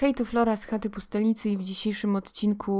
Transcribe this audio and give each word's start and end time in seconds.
Hej, 0.00 0.14
to 0.14 0.24
Flora 0.24 0.56
z 0.56 0.64
chaty 0.64 0.90
pustelnicy 0.90 1.50
i 1.50 1.56
w 1.56 1.62
dzisiejszym 1.62 2.16
odcinku 2.16 2.72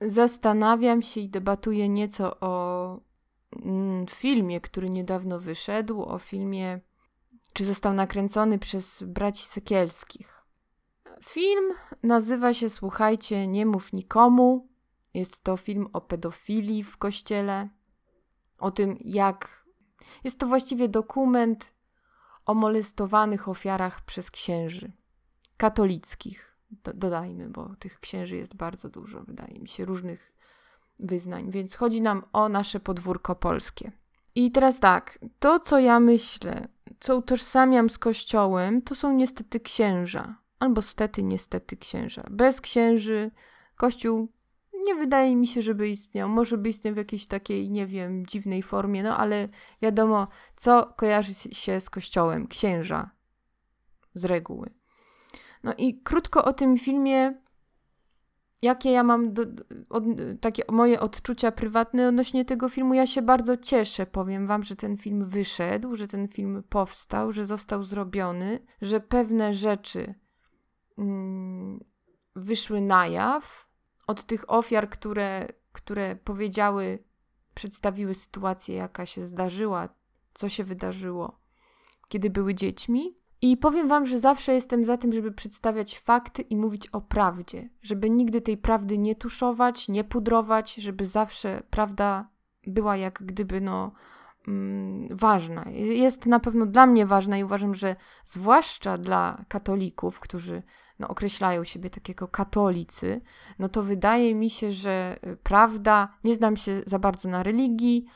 zastanawiam 0.00 1.02
się 1.02 1.20
i 1.20 1.28
debatuję 1.28 1.88
nieco 1.88 2.40
o 2.40 3.00
mm, 3.62 4.06
filmie, 4.06 4.60
który 4.60 4.90
niedawno 4.90 5.40
wyszedł, 5.40 6.02
o 6.02 6.18
filmie, 6.18 6.80
czy 7.52 7.64
został 7.64 7.92
nakręcony 7.92 8.58
przez 8.58 9.02
braci 9.02 9.46
Sekielskich. 9.46 10.46
Film 11.24 11.74
nazywa 12.02 12.54
się, 12.54 12.70
słuchajcie, 12.70 13.46
Nie 13.46 13.66
mów 13.66 13.92
nikomu. 13.92 14.68
Jest 15.14 15.44
to 15.44 15.56
film 15.56 15.88
o 15.92 16.00
pedofilii 16.00 16.84
w 16.84 16.96
kościele, 16.96 17.68
o 18.58 18.70
tym 18.70 18.96
jak... 19.00 19.64
Jest 20.24 20.38
to 20.38 20.46
właściwie 20.46 20.88
dokument 20.88 21.74
o 22.46 22.54
molestowanych 22.54 23.48
ofiarach 23.48 24.04
przez 24.04 24.30
księży 24.30 24.92
katolickich, 25.58 26.56
do, 26.70 26.92
dodajmy, 26.92 27.48
bo 27.48 27.74
tych 27.78 28.00
księży 28.00 28.36
jest 28.36 28.56
bardzo 28.56 28.88
dużo, 28.88 29.22
wydaje 29.22 29.58
mi 29.58 29.68
się, 29.68 29.84
różnych 29.84 30.32
wyznań. 30.98 31.50
Więc 31.50 31.74
chodzi 31.74 32.02
nam 32.02 32.24
o 32.32 32.48
nasze 32.48 32.80
podwórko 32.80 33.34
polskie. 33.34 33.92
I 34.34 34.50
teraz 34.50 34.80
tak, 34.80 35.18
to 35.38 35.60
co 35.60 35.78
ja 35.78 36.00
myślę, 36.00 36.68
co 37.00 37.16
utożsamiam 37.16 37.90
z 37.90 37.98
kościołem, 37.98 38.82
to 38.82 38.94
są 38.94 39.12
niestety 39.12 39.60
księża. 39.60 40.36
Albo 40.58 40.82
stety, 40.82 41.22
niestety 41.22 41.76
księża. 41.76 42.24
Bez 42.30 42.60
księży 42.60 43.30
kościół 43.76 44.28
nie 44.86 44.94
wydaje 44.94 45.36
mi 45.36 45.46
się, 45.46 45.62
żeby 45.62 45.88
istniał. 45.88 46.28
Może 46.28 46.58
by 46.58 46.68
istniał 46.68 46.94
w 46.94 46.96
jakiejś 46.96 47.26
takiej, 47.26 47.70
nie 47.70 47.86
wiem, 47.86 48.26
dziwnej 48.26 48.62
formie, 48.62 49.02
no 49.02 49.16
ale 49.16 49.48
wiadomo, 49.82 50.28
co 50.56 50.94
kojarzy 50.96 51.34
się 51.34 51.80
z 51.80 51.90
kościołem. 51.90 52.48
Księża. 52.48 53.10
Z 54.14 54.24
reguły. 54.24 54.77
No 55.64 55.74
i 55.78 56.00
krótko 56.02 56.44
o 56.44 56.52
tym 56.52 56.78
filmie, 56.78 57.34
jakie 58.62 58.90
ja 58.90 59.02
mam 59.02 59.32
do, 59.32 59.42
od, 59.88 60.04
takie 60.40 60.62
moje 60.72 61.00
odczucia 61.00 61.52
prywatne 61.52 62.08
odnośnie 62.08 62.44
tego 62.44 62.68
filmu. 62.68 62.94
Ja 62.94 63.06
się 63.06 63.22
bardzo 63.22 63.56
cieszę, 63.56 64.06
powiem 64.06 64.46
wam, 64.46 64.62
że 64.62 64.76
ten 64.76 64.96
film 64.96 65.24
wyszedł, 65.24 65.96
że 65.96 66.08
ten 66.08 66.28
film 66.28 66.62
powstał, 66.68 67.32
że 67.32 67.44
został 67.44 67.82
zrobiony, 67.82 68.58
że 68.82 69.00
pewne 69.00 69.52
rzeczy 69.52 70.14
mm, 70.98 71.84
wyszły 72.36 72.80
na 72.80 73.06
jaw 73.06 73.68
od 74.06 74.24
tych 74.24 74.50
ofiar, 74.50 74.90
które, 74.90 75.46
które 75.72 76.16
powiedziały, 76.16 77.04
przedstawiły 77.54 78.14
sytuację, 78.14 78.74
jaka 78.74 79.06
się 79.06 79.24
zdarzyła, 79.24 79.88
co 80.34 80.48
się 80.48 80.64
wydarzyło, 80.64 81.40
kiedy 82.08 82.30
były 82.30 82.54
dziećmi. 82.54 83.17
I 83.42 83.56
powiem 83.56 83.88
Wam, 83.88 84.06
że 84.06 84.18
zawsze 84.18 84.54
jestem 84.54 84.84
za 84.84 84.96
tym, 84.96 85.12
żeby 85.12 85.32
przedstawiać 85.32 85.98
fakty 85.98 86.42
i 86.42 86.56
mówić 86.56 86.88
o 86.88 87.00
prawdzie, 87.00 87.68
żeby 87.82 88.10
nigdy 88.10 88.40
tej 88.40 88.56
prawdy 88.56 88.98
nie 88.98 89.14
tuszować, 89.14 89.88
nie 89.88 90.04
pudrować, 90.04 90.74
żeby 90.74 91.06
zawsze 91.06 91.62
prawda 91.70 92.28
była 92.66 92.96
jak 92.96 93.22
gdyby 93.22 93.60
no 93.60 93.92
mm, 94.48 95.08
ważna. 95.10 95.64
Jest 95.74 96.26
na 96.26 96.40
pewno 96.40 96.66
dla 96.66 96.86
mnie 96.86 97.06
ważna 97.06 97.38
i 97.38 97.44
uważam, 97.44 97.74
że 97.74 97.96
zwłaszcza 98.24 98.98
dla 98.98 99.44
katolików, 99.48 100.20
którzy 100.20 100.62
no, 100.98 101.08
określają 101.08 101.64
siebie 101.64 101.90
takiego 101.90 102.28
katolicy, 102.28 103.20
no 103.58 103.68
to 103.68 103.82
wydaje 103.82 104.34
mi 104.34 104.50
się, 104.50 104.72
że 104.72 105.18
prawda, 105.42 106.08
nie 106.24 106.34
znam 106.34 106.56
się 106.56 106.82
za 106.86 106.98
bardzo 106.98 107.28
na 107.28 107.42
religii, 107.42 108.06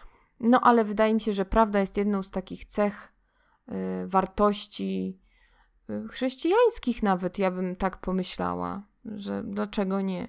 no 0.40 0.60
ale 0.60 0.84
wydaje 0.84 1.14
mi 1.14 1.20
się, 1.20 1.32
że 1.32 1.44
prawda 1.44 1.80
jest 1.80 1.96
jedną 1.96 2.22
z 2.22 2.30
takich 2.30 2.64
cech 2.64 3.11
Y, 3.11 3.11
wartości 4.06 5.20
y, 5.90 6.08
chrześcijańskich, 6.08 7.02
nawet 7.02 7.38
ja 7.38 7.50
bym 7.50 7.76
tak 7.76 7.96
pomyślała, 7.96 8.82
że 9.04 9.42
dlaczego 9.44 10.00
nie. 10.00 10.28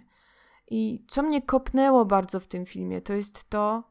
I 0.72 1.06
co 1.10 1.24
mnie 1.24 1.42
kopnęło 1.42 2.06
bardzo 2.06 2.40
w 2.40 2.48
tym 2.48 2.66
filmie, 2.66 3.02
to 3.02 3.14
jest 3.14 3.50
to, 3.50 3.84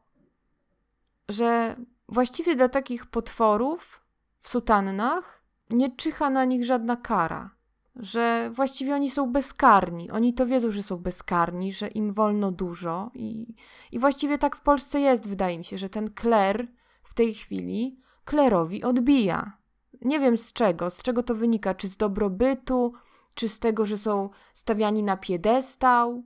że 1.29 1.75
właściwie 2.09 2.55
dla 2.55 2.69
takich 2.69 3.05
potworów 3.05 4.03
w 4.39 4.49
sutannach 4.49 5.43
nie 5.69 5.95
czyha 5.95 6.29
na 6.29 6.45
nich 6.45 6.65
żadna 6.65 6.95
kara. 6.95 7.55
Że 7.95 8.49
właściwie 8.53 8.95
oni 8.95 9.11
są 9.11 9.31
bezkarni. 9.31 10.11
Oni 10.11 10.33
to 10.33 10.45
wiedzą, 10.45 10.71
że 10.71 10.83
są 10.83 10.97
bezkarni, 10.97 11.73
że 11.73 11.87
im 11.87 12.13
wolno 12.13 12.51
dużo. 12.51 13.11
I, 13.13 13.55
i 13.91 13.99
właściwie 13.99 14.37
tak 14.37 14.55
w 14.55 14.61
Polsce 14.61 14.99
jest, 14.99 15.27
wydaje 15.27 15.57
mi 15.57 15.65
się, 15.65 15.77
że 15.77 15.89
ten 15.89 16.13
kler 16.13 16.67
w 17.03 17.13
tej 17.13 17.33
chwili 17.33 17.99
klerowi 18.25 18.83
odbija. 18.83 19.57
Nie 20.01 20.19
wiem 20.19 20.37
z 20.37 20.53
czego, 20.53 20.89
z 20.89 21.03
czego 21.03 21.23
to 21.23 21.35
wynika, 21.35 21.73
czy 21.73 21.87
z 21.87 21.97
dobrobytu, 21.97 22.93
czy 23.35 23.49
z 23.49 23.59
tego, 23.59 23.85
że 23.85 23.97
są 23.97 24.29
stawiani 24.53 25.03
na 25.03 25.17
piedestał, 25.17 26.23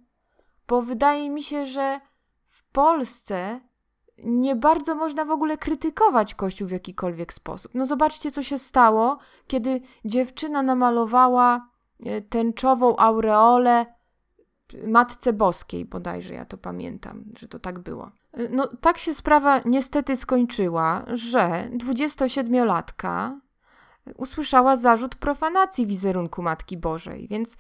bo 0.68 0.81
wydaje 0.81 1.30
mi 1.30 1.44
się, 1.44 1.66
że 1.66 2.00
w 2.47 2.63
Polsce 2.72 3.62
nie 4.24 4.56
bardzo 4.56 4.96
można 4.96 5.25
w 5.25 5.31
ogóle 5.31 5.57
krytykować 5.57 6.36
Kościół 6.36 6.68
w 6.68 6.72
jakikolwiek 6.72 7.34
sposób. 7.34 7.72
No 7.75 7.86
zobaczcie, 7.86 8.31
co 8.31 8.44
się 8.44 8.57
stało, 8.57 9.18
kiedy 9.47 9.81
dziewczyna 10.06 10.63
namalowała 10.63 11.69
e, 12.06 12.22
tęczową 12.22 12.96
aureolę 12.97 13.86
Matce 14.88 15.34
Boskiej, 15.34 15.86
bodajże 15.86 16.34
ja 16.34 16.46
to 16.46 16.57
pamiętam, 16.57 17.24
że 17.38 17.47
to 17.47 17.59
tak 17.59 17.80
było. 17.80 18.12
No, 18.52 18.68
tak 18.81 18.98
się 18.98 19.14
sprawa 19.14 19.62
niestety 19.66 20.16
skończyła, 20.16 21.06
że 21.08 21.70
27-latka 21.78 23.40
usłyszała 24.16 24.75
zarzut 24.75 25.16
profanacji 25.16 25.88
wizerunku 25.88 26.42
Matki 26.42 26.78
Bożej, 26.78 27.28
więc 27.28 27.58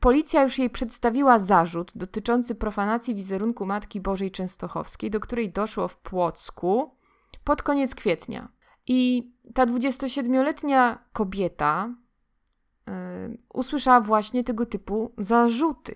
policja 0.00 0.42
już 0.42 0.58
jej 0.58 0.70
przedstawiła 0.70 1.38
zarzut 1.38 1.92
dotyczący 1.94 2.54
profanacji 2.54 3.14
wizerunku 3.14 3.66
Matki 3.66 4.00
Bożej 4.00 4.30
Częstochowskiej, 4.30 5.10
do 5.10 5.20
której 5.20 5.52
doszło 5.52 5.88
w 5.88 5.96
Płocku 5.96 6.96
pod 7.44 7.62
koniec 7.62 7.94
kwietnia. 7.94 8.48
I 8.86 9.30
ta 9.54 9.66
27-letnia 9.66 10.98
kobieta 11.12 11.94
yy, 12.86 12.92
usłyszała 13.52 14.00
właśnie 14.00 14.44
tego 14.44 14.66
typu 14.66 15.12
zarzuty. 15.18 15.94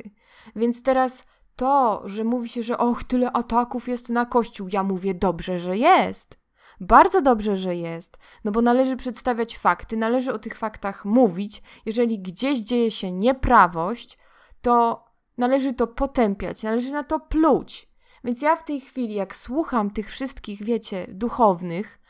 Więc 0.56 0.83
teraz 0.83 1.25
to, 1.58 2.02
że 2.04 2.24
mówi 2.24 2.48
się, 2.48 2.62
że 2.62 2.78
och, 2.78 3.04
tyle 3.04 3.32
ataków 3.32 3.88
jest 3.88 4.08
na 4.08 4.26
Kościół, 4.26 4.69
ja 4.72 4.82
mówię 4.82 5.14
dobrze, 5.14 5.58
że 5.58 5.78
jest. 5.78 6.38
Bardzo 6.80 7.22
dobrze, 7.22 7.56
że 7.56 7.76
jest, 7.76 8.19
no 8.44 8.52
bo 8.52 8.62
należy 8.62 8.96
przedstawiać 8.96 9.58
fakty, 9.58 9.96
należy 9.96 10.32
o 10.32 10.38
tych 10.38 10.56
faktach 10.56 11.04
mówić. 11.04 11.62
Jeżeli 11.86 12.19
gdzieś 12.19 12.58
dzieje 12.58 12.91
się 12.91 13.12
nieprawość, 13.12 14.19
to 14.60 15.04
należy 15.38 15.74
to 15.74 15.86
potępiać, 15.86 16.62
należy 16.62 16.92
na 16.92 17.04
to 17.04 17.20
pluć. 17.20 17.88
Więc 18.25 18.42
ja 18.42 18.56
w 18.56 18.64
tej 18.64 18.80
chwili, 18.80 19.14
jak 19.14 19.36
słucham 19.36 19.90
tych 19.90 20.10
wszystkich, 20.10 20.64
wiecie, 20.64 21.06
duchownych, 21.08 22.00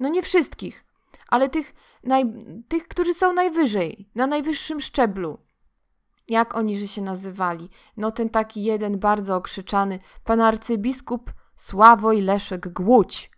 no 0.00 0.08
nie 0.08 0.22
wszystkich, 0.22 0.84
ale 1.28 1.48
tych, 1.48 1.74
naj, 2.04 2.24
tych 2.68 2.88
którzy 2.88 3.14
są 3.14 3.32
najwyżej, 3.32 4.10
na 4.14 4.26
najwyższym 4.26 4.80
szczeblu, 4.80 5.45
jak 6.28 6.56
oni 6.56 6.78
że 6.78 6.88
się 6.88 7.02
nazywali? 7.02 7.70
No 7.96 8.10
ten 8.10 8.28
taki 8.28 8.64
jeden 8.64 8.98
bardzo 8.98 9.36
okrzyczany, 9.36 9.98
pan 10.24 10.40
arcybiskup 10.40 11.32
Sławoj 11.56 12.20
Leszek 12.20 12.68
Głódź. 12.68 13.30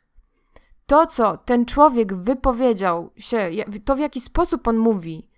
To, 0.86 1.06
co 1.06 1.36
ten 1.36 1.64
człowiek 1.64 2.14
wypowiedział 2.14 3.10
się, 3.16 3.50
to 3.84 3.96
w 3.96 3.98
jaki 3.98 4.20
sposób 4.20 4.68
on 4.68 4.76
mówi 4.76 5.28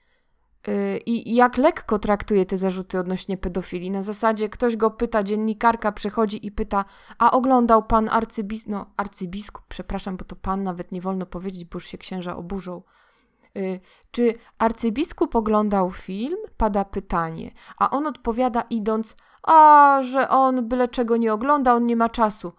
yy, 0.67 0.99
i 1.07 1.35
jak 1.35 1.59
lekko 1.59 1.99
traktuje 1.99 2.47
te 2.47 2.57
zarzuty 2.57 2.99
odnośnie 2.99 3.37
pedofilii. 3.37 3.91
Na 3.91 4.03
zasadzie 4.03 4.49
ktoś 4.49 4.77
go 4.77 4.91
pyta, 4.91 5.23
dziennikarka 5.23 5.93
przychodzi 5.93 6.47
i 6.47 6.53
pyta, 6.53 6.85
a 7.19 7.31
oglądał 7.31 7.83
pan 7.83 8.09
arcybiskup, 8.09 8.71
no 8.71 8.87
arcybiskup, 8.97 9.65
przepraszam, 9.69 10.17
bo 10.17 10.25
to 10.25 10.37
pan 10.37 10.63
nawet 10.63 10.93
nie 10.93 11.01
wolno 11.01 11.27
powiedzieć, 11.27 11.65
bo 11.65 11.77
już 11.77 11.87
się 11.87 11.99
księża 11.99 12.37
oburzą. 12.37 12.83
Y, 13.57 13.81
czy 14.11 14.35
arcybiskup 14.59 15.37
oglądał 15.37 15.91
film? 15.91 16.39
Pada 16.57 16.85
pytanie, 16.85 17.51
a 17.79 17.91
on 17.91 18.07
odpowiada 18.07 18.63
idąc, 18.71 19.17
a 19.43 19.99
że 20.03 20.29
on 20.29 20.69
byle 20.69 20.89
czego 20.89 21.17
nie 21.17 21.33
ogląda, 21.33 21.75
on 21.75 21.85
nie 21.85 21.97
ma 21.97 22.09
czasu. 22.09 22.53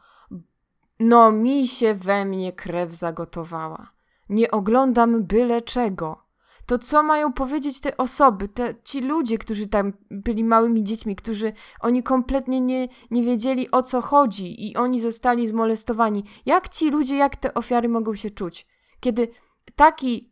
No 0.99 1.31
mi 1.31 1.67
się 1.67 1.93
we 1.93 2.25
mnie 2.25 2.53
krew 2.53 2.93
zagotowała. 2.93 3.91
Nie 4.29 4.51
oglądam 4.51 5.23
byle 5.23 5.61
czego. 5.61 6.31
To 6.65 6.77
co 6.77 7.03
mają 7.03 7.33
powiedzieć 7.33 7.81
te 7.81 7.97
osoby, 7.97 8.47
te, 8.47 8.75
ci 8.83 9.01
ludzie, 9.01 9.37
którzy 9.37 9.67
tam 9.67 9.93
byli 10.11 10.43
małymi 10.43 10.83
dziećmi, 10.83 11.15
którzy 11.15 11.53
oni 11.79 12.03
kompletnie 12.03 12.61
nie, 12.61 12.87
nie 13.11 13.23
wiedzieli 13.23 13.71
o 13.71 13.81
co 13.81 14.01
chodzi 14.01 14.69
i 14.69 14.75
oni 14.75 14.99
zostali 15.01 15.47
zmolestowani. 15.47 16.23
Jak 16.45 16.69
ci 16.69 16.89
ludzie, 16.89 17.15
jak 17.15 17.35
te 17.35 17.53
ofiary 17.53 17.89
mogą 17.89 18.15
się 18.15 18.29
czuć? 18.29 18.67
Kiedy 18.99 19.27
taki 19.75 20.30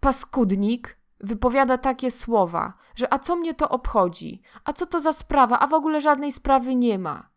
paskudnik 0.00 0.98
wypowiada 1.20 1.78
takie 1.78 2.10
słowa, 2.10 2.72
że 2.94 3.12
a 3.12 3.18
co 3.18 3.36
mnie 3.36 3.54
to 3.54 3.68
obchodzi? 3.68 4.42
A 4.64 4.72
co 4.72 4.86
to 4.86 5.00
za 5.00 5.12
sprawa? 5.12 5.58
A 5.58 5.66
w 5.66 5.74
ogóle 5.74 6.00
żadnej 6.00 6.32
sprawy 6.32 6.74
nie 6.74 6.98
ma. 6.98 7.30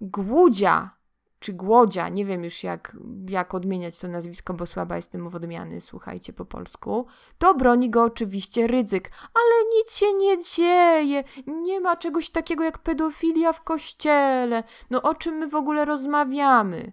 Głudzia 0.00 1.00
czy 1.40 1.52
Głodzia, 1.52 2.08
nie 2.08 2.24
wiem 2.24 2.44
już 2.44 2.64
jak, 2.64 2.96
jak 3.28 3.54
odmieniać 3.54 3.98
to 3.98 4.08
nazwisko, 4.08 4.54
bo 4.54 4.66
słaba 4.66 4.96
jestem 4.96 5.28
w 5.28 5.34
odmiany, 5.34 5.80
słuchajcie 5.80 6.32
po 6.32 6.44
polsku, 6.44 7.06
to 7.38 7.54
broni 7.54 7.90
go 7.90 8.02
oczywiście 8.02 8.66
Rydzyk. 8.66 9.10
Ale 9.34 9.78
nic 9.78 9.96
się 9.96 10.12
nie 10.12 10.38
dzieje, 10.38 11.24
nie 11.46 11.80
ma 11.80 11.96
czegoś 11.96 12.30
takiego 12.30 12.64
jak 12.64 12.78
pedofilia 12.78 13.52
w 13.52 13.62
kościele. 13.62 14.64
No 14.90 15.02
o 15.02 15.14
czym 15.14 15.34
my 15.34 15.46
w 15.46 15.54
ogóle 15.54 15.84
rozmawiamy? 15.84 16.92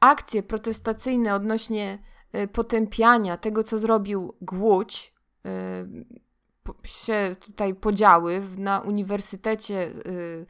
Akcje 0.00 0.42
protestacyjne 0.42 1.34
odnośnie 1.34 1.98
potępiania 2.52 3.36
tego, 3.36 3.62
co 3.62 3.78
zrobił 3.78 4.34
Głódź, 4.40 5.14
y, 5.46 6.88
się 6.88 7.36
tutaj 7.40 7.74
podziały 7.74 8.42
na 8.58 8.80
Uniwersytecie 8.80 9.92
y, 10.06 10.46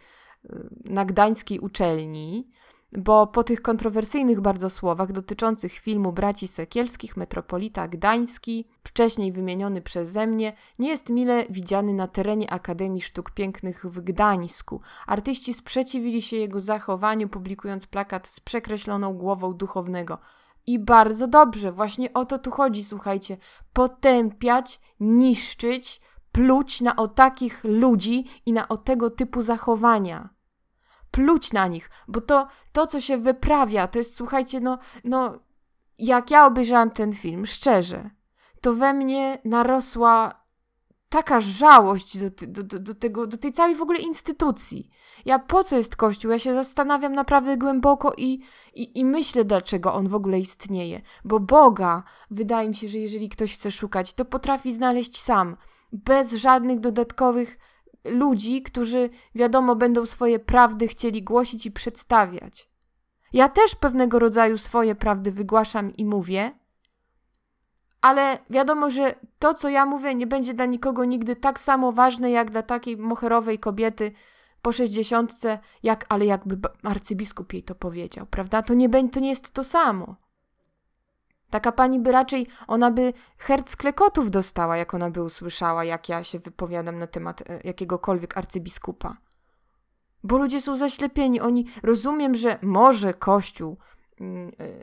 na 0.85 1.05
Gdańskiej 1.05 1.61
Uczelni 1.61 2.51
bo 2.93 3.27
po 3.27 3.45
tych 3.45 3.63
kontrowersyjnych 3.63 4.41
bardzo 4.41 4.71
słowach 4.71 5.13
dotyczących 5.13 5.73
filmu 5.73 6.13
braci 6.13 6.49
Sekielskich 6.49 7.17
Metropolita 7.17 7.89
Gdański, 7.89 8.69
wcześniej 8.85 9.33
wymieniony 9.33 9.83
przeze 9.83 10.27
mnie, 10.27 10.53
nie 10.79 10.89
jest 10.89 11.11
mile 11.11 11.45
widziany 11.51 11.93
na 11.93 12.07
terenie 12.07 12.51
Akademii 12.51 13.01
Sztuk 13.01 13.31
Pięknych 13.31 13.87
w 13.87 14.01
Gdańsku. 14.01 14.81
Artyści 15.07 15.55
sprzeciwili 15.55 16.23
się 16.23 16.37
jego 16.37 16.61
zachowaniu, 16.61 17.29
publikując 17.29 17.87
plakat 17.87 18.29
z 18.29 18.41
przekreśloną 18.41 19.15
głową 19.15 19.55
duchownego. 19.55 20.19
I 20.69 20.79
bardzo 20.79 21.29
dobrze, 21.29 21.73
właśnie 21.73 22.13
o 22.13 22.25
to 22.25 22.39
tu 22.39 22.51
chodzi, 22.51 22.85
słuchajcie. 22.85 23.37
Potępiać, 23.73 24.81
niszczyć, 25.01 26.01
pluć 26.33 26.81
na 26.81 26.97
o 26.97 27.09
takich 27.09 27.65
ludzi 27.65 28.25
i 28.47 28.53
na 28.53 28.69
o 28.69 28.77
tego 28.77 29.11
typu 29.11 29.43
zachowania 29.43 30.29
pluć 31.11 31.53
na 31.53 31.67
nich, 31.67 31.91
bo 32.09 32.21
to, 32.21 32.47
to 32.73 32.87
co 32.87 33.01
się 33.01 33.17
wyprawia, 33.17 33.89
to 33.89 33.99
jest, 33.99 34.15
słuchajcie, 34.15 34.61
no, 34.61 34.79
no, 35.05 35.39
jak 35.99 36.31
ja 36.31 36.47
obejrzałam 36.47 36.91
ten 36.91 37.13
film, 37.13 37.47
szczerze, 37.47 38.11
to 38.61 38.73
we 38.75 38.95
mnie 38.95 39.39
narosła 39.45 40.38
taka 41.09 41.41
żałość 41.41 42.19
do, 42.19 42.31
do, 42.47 42.63
do, 42.63 42.79
do, 42.79 42.95
tego, 42.95 43.27
do 43.27 43.37
tej 43.37 43.53
całej 43.53 43.75
w 43.75 43.83
ogóle 43.83 43.99
instytucji. 43.99 44.91
Ja 45.25 45.39
po 45.39 45.65
co 45.65 45.77
jest 45.77 45.97
Kościół? 45.97 46.31
Ja 46.31 46.39
się 46.39 46.55
zastanawiam 46.55 47.13
naprawdę 47.13 47.57
głęboko 47.57 48.13
i, 48.17 48.41
i, 48.75 48.99
i 48.99 49.05
myślę, 49.05 49.45
dlaczego 49.45 49.95
on 49.95 50.09
w 50.09 50.15
ogóle 50.15 50.39
istnieje. 50.39 51.01
Bo 51.25 51.41
Boga, 51.41 52.03
wydaje 52.31 52.69
mi 52.69 52.75
się, 52.75 52.89
że 52.89 52.99
jeżeli 52.99 53.29
ktoś 53.29 53.55
chce 53.55 53.71
szukać, 53.71 54.15
to 54.15 54.25
potrafi 54.25 54.73
znaleźć 54.73 55.21
sam, 55.21 55.57
bez 55.93 56.33
żadnych 56.33 56.81
dodatkowych 56.81 57.59
ludzi, 58.05 58.63
którzy 58.63 59.11
wiadomo 59.35 59.77
będą 59.77 60.07
swoje 60.07 60.39
prawdy 60.39 60.89
chcieli 60.89 61.23
głosić 61.23 61.67
i 61.67 61.71
przedstawiać. 61.71 62.71
Ja 63.33 63.49
też 63.49 63.75
pewnego 63.75 64.19
rodzaju 64.19 64.57
swoje 64.59 64.95
prawdy 64.95 65.33
wygłaszam 65.33 65.93
i 65.93 66.05
mówię, 66.05 66.58
ale 68.01 68.39
wiadomo, 68.51 68.91
że 68.91 69.15
to, 69.39 69.55
co 69.55 69.69
ja 69.69 69.87
mówię, 69.87 70.15
nie 70.15 70.27
będzie 70.27 70.55
dla 70.55 70.67
nikogo 70.67 71.05
nigdy 71.05 71.37
tak 71.37 71.59
samo 71.59 71.93
ważne, 71.93 72.31
jak 72.31 72.51
dla 72.51 72.63
takiej 72.63 72.97
moherowej 72.97 73.59
kobiety 73.59 74.13
po 74.63 74.73
sześćdziesiątce, 74.73 75.59
jak, 75.83 76.07
ale 76.09 76.27
jakby 76.27 76.59
arcybiskup 76.83 77.53
jej 77.53 77.63
to 77.63 77.75
powiedział, 77.75 78.27
prawda? 78.27 78.63
To 78.63 78.75
nie, 78.75 79.09
to 79.09 79.21
nie 79.21 79.29
jest 79.29 79.51
to 79.51 79.65
samo. 79.65 80.17
Taka 81.51 81.73
pani 81.73 82.01
by 82.01 82.13
raczej, 82.13 82.47
ona 82.67 82.91
by 82.91 83.13
herc 83.39 83.77
klekotów 83.77 84.31
dostała, 84.31 84.77
jak 84.77 84.95
ona 84.95 85.11
by 85.11 85.23
usłyszała, 85.23 85.85
jak 85.85 86.09
ja 86.09 86.25
się 86.25 86.39
wypowiadam 86.39 86.97
na 86.97 87.07
temat 87.07 87.51
e, 87.51 87.61
jakiegokolwiek 87.65 88.39
arcybiskupa. 88.39 89.17
Bo 90.25 90.39
ludzie 90.39 90.61
są 90.61 90.77
zaślepieni, 90.77 91.41
oni 91.41 91.67
rozumiem, 91.83 92.35
że 92.35 92.59
może 92.63 93.15
Kościół 93.15 93.79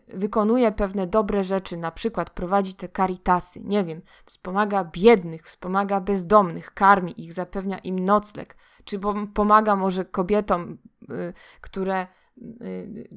wykonuje 0.07 0.71
pewne 0.71 1.07
dobre 1.07 1.43
rzeczy, 1.43 1.77
na 1.77 1.91
przykład 1.91 2.29
prowadzi 2.29 2.73
te 2.73 2.89
karitasy, 2.89 3.61
nie 3.63 3.83
wiem, 3.83 4.01
wspomaga 4.25 4.83
biednych, 4.83 5.43
wspomaga 5.43 6.01
bezdomnych, 6.01 6.73
karmi 6.73 7.21
ich, 7.21 7.33
zapewnia 7.33 7.77
im 7.77 7.99
nocleg, 7.99 8.57
czy 8.83 8.99
pomaga 9.33 9.75
może 9.75 10.05
kobietom, 10.05 10.77
y, 11.11 11.33
które 11.61 12.07
Y, 12.61 13.09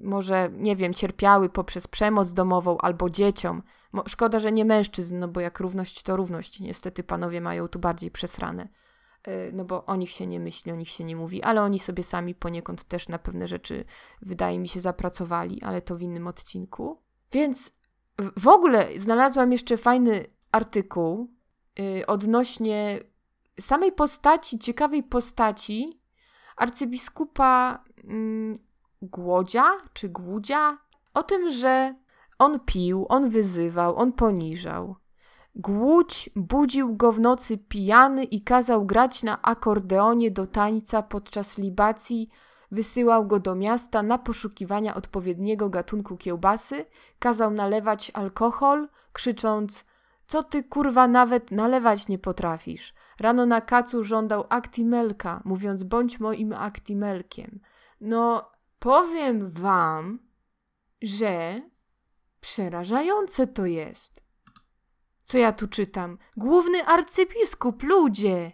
może, 0.00 0.50
nie 0.52 0.76
wiem, 0.76 0.94
cierpiały 0.94 1.48
poprzez 1.48 1.88
przemoc 1.88 2.32
domową 2.32 2.78
albo 2.78 3.10
dzieciom. 3.10 3.62
Szkoda, 4.06 4.38
że 4.38 4.52
nie 4.52 4.64
mężczyzn, 4.64 5.18
no 5.18 5.28
bo 5.28 5.40
jak 5.40 5.60
równość 5.60 6.02
to 6.02 6.16
równość. 6.16 6.60
Niestety 6.60 7.02
panowie 7.02 7.40
mają 7.40 7.68
tu 7.68 7.78
bardziej 7.78 8.10
przesrane. 8.10 8.68
Y, 9.28 9.50
no 9.52 9.64
bo 9.64 9.84
o 9.84 9.96
nich 9.96 10.10
się 10.10 10.26
nie 10.26 10.40
myśli, 10.40 10.72
o 10.72 10.76
nich 10.76 10.88
się 10.88 11.04
nie 11.04 11.16
mówi, 11.16 11.42
ale 11.42 11.62
oni 11.62 11.78
sobie 11.78 12.02
sami 12.02 12.34
poniekąd 12.34 12.84
też 12.84 13.08
na 13.08 13.18
pewne 13.18 13.48
rzeczy, 13.48 13.84
wydaje 14.22 14.58
mi 14.58 14.68
się, 14.68 14.80
zapracowali, 14.80 15.62
ale 15.62 15.82
to 15.82 15.96
w 15.96 16.02
innym 16.02 16.26
odcinku. 16.26 17.02
Więc 17.32 17.78
w 18.36 18.48
ogóle 18.48 18.88
znalazłam 18.96 19.52
jeszcze 19.52 19.76
fajny 19.76 20.26
artykuł 20.52 21.30
yy, 21.78 22.06
odnośnie 22.06 23.00
samej 23.60 23.92
postaci, 23.92 24.58
ciekawej 24.58 25.02
postaci 25.02 26.00
arcybiskupa 26.56 27.84
mm, 28.04 28.58
Głodzia 29.02 29.72
czy 29.92 30.08
Głudzia 30.08 30.78
o 31.14 31.22
tym, 31.22 31.50
że 31.50 31.94
on 32.38 32.60
pił, 32.60 33.06
on 33.08 33.30
wyzywał, 33.30 33.96
on 33.96 34.12
poniżał. 34.12 34.96
Głódź 35.58 36.30
budził 36.36 36.96
go 36.96 37.12
w 37.12 37.20
nocy 37.20 37.58
pijany 37.58 38.24
i 38.24 38.40
kazał 38.40 38.86
grać 38.86 39.22
na 39.22 39.42
akordeonie 39.42 40.30
do 40.30 40.46
tańca 40.46 41.02
podczas 41.02 41.58
libacji, 41.58 42.28
wysyłał 42.70 43.26
go 43.26 43.40
do 43.40 43.54
miasta 43.54 44.02
na 44.02 44.18
poszukiwania 44.18 44.94
odpowiedniego 44.94 45.68
gatunku 45.68 46.16
kiełbasy, 46.16 46.84
kazał 47.18 47.50
nalewać 47.50 48.10
alkohol, 48.14 48.88
krzycząc 49.12 49.84
co 50.28 50.42
ty 50.42 50.64
kurwa 50.64 51.08
nawet 51.08 51.50
nalewać 51.50 52.08
nie 52.08 52.18
potrafisz? 52.18 52.94
Rano 53.20 53.46
na 53.46 53.60
kacu 53.60 54.04
żądał 54.04 54.44
aktimelka, 54.48 55.42
mówiąc 55.44 55.82
bądź 55.82 56.20
moim 56.20 56.52
aktimelkiem. 56.52 57.60
No, 58.00 58.50
powiem 58.78 59.48
wam, 59.50 60.18
że 61.02 61.62
przerażające 62.40 63.46
to 63.46 63.66
jest. 63.66 64.27
Co 65.28 65.38
ja 65.38 65.52
tu 65.52 65.68
czytam? 65.68 66.18
Główny 66.36 66.86
arcybiskup, 66.86 67.82
ludzie! 67.82 68.52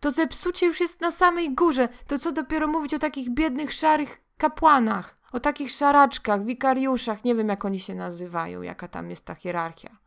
To 0.00 0.10
zepsucie 0.10 0.66
już 0.66 0.80
jest 0.80 1.00
na 1.00 1.10
samej 1.10 1.54
górze. 1.54 1.88
To 2.06 2.18
co 2.18 2.32
dopiero 2.32 2.66
mówić 2.66 2.94
o 2.94 2.98
takich 2.98 3.30
biednych, 3.30 3.72
szarych 3.72 4.20
kapłanach, 4.36 5.18
o 5.32 5.40
takich 5.40 5.70
szaraczkach, 5.70 6.44
wikariuszach, 6.44 7.24
nie 7.24 7.34
wiem 7.34 7.48
jak 7.48 7.64
oni 7.64 7.80
się 7.80 7.94
nazywają, 7.94 8.62
jaka 8.62 8.88
tam 8.88 9.10
jest 9.10 9.24
ta 9.24 9.34
hierarchia 9.34 9.98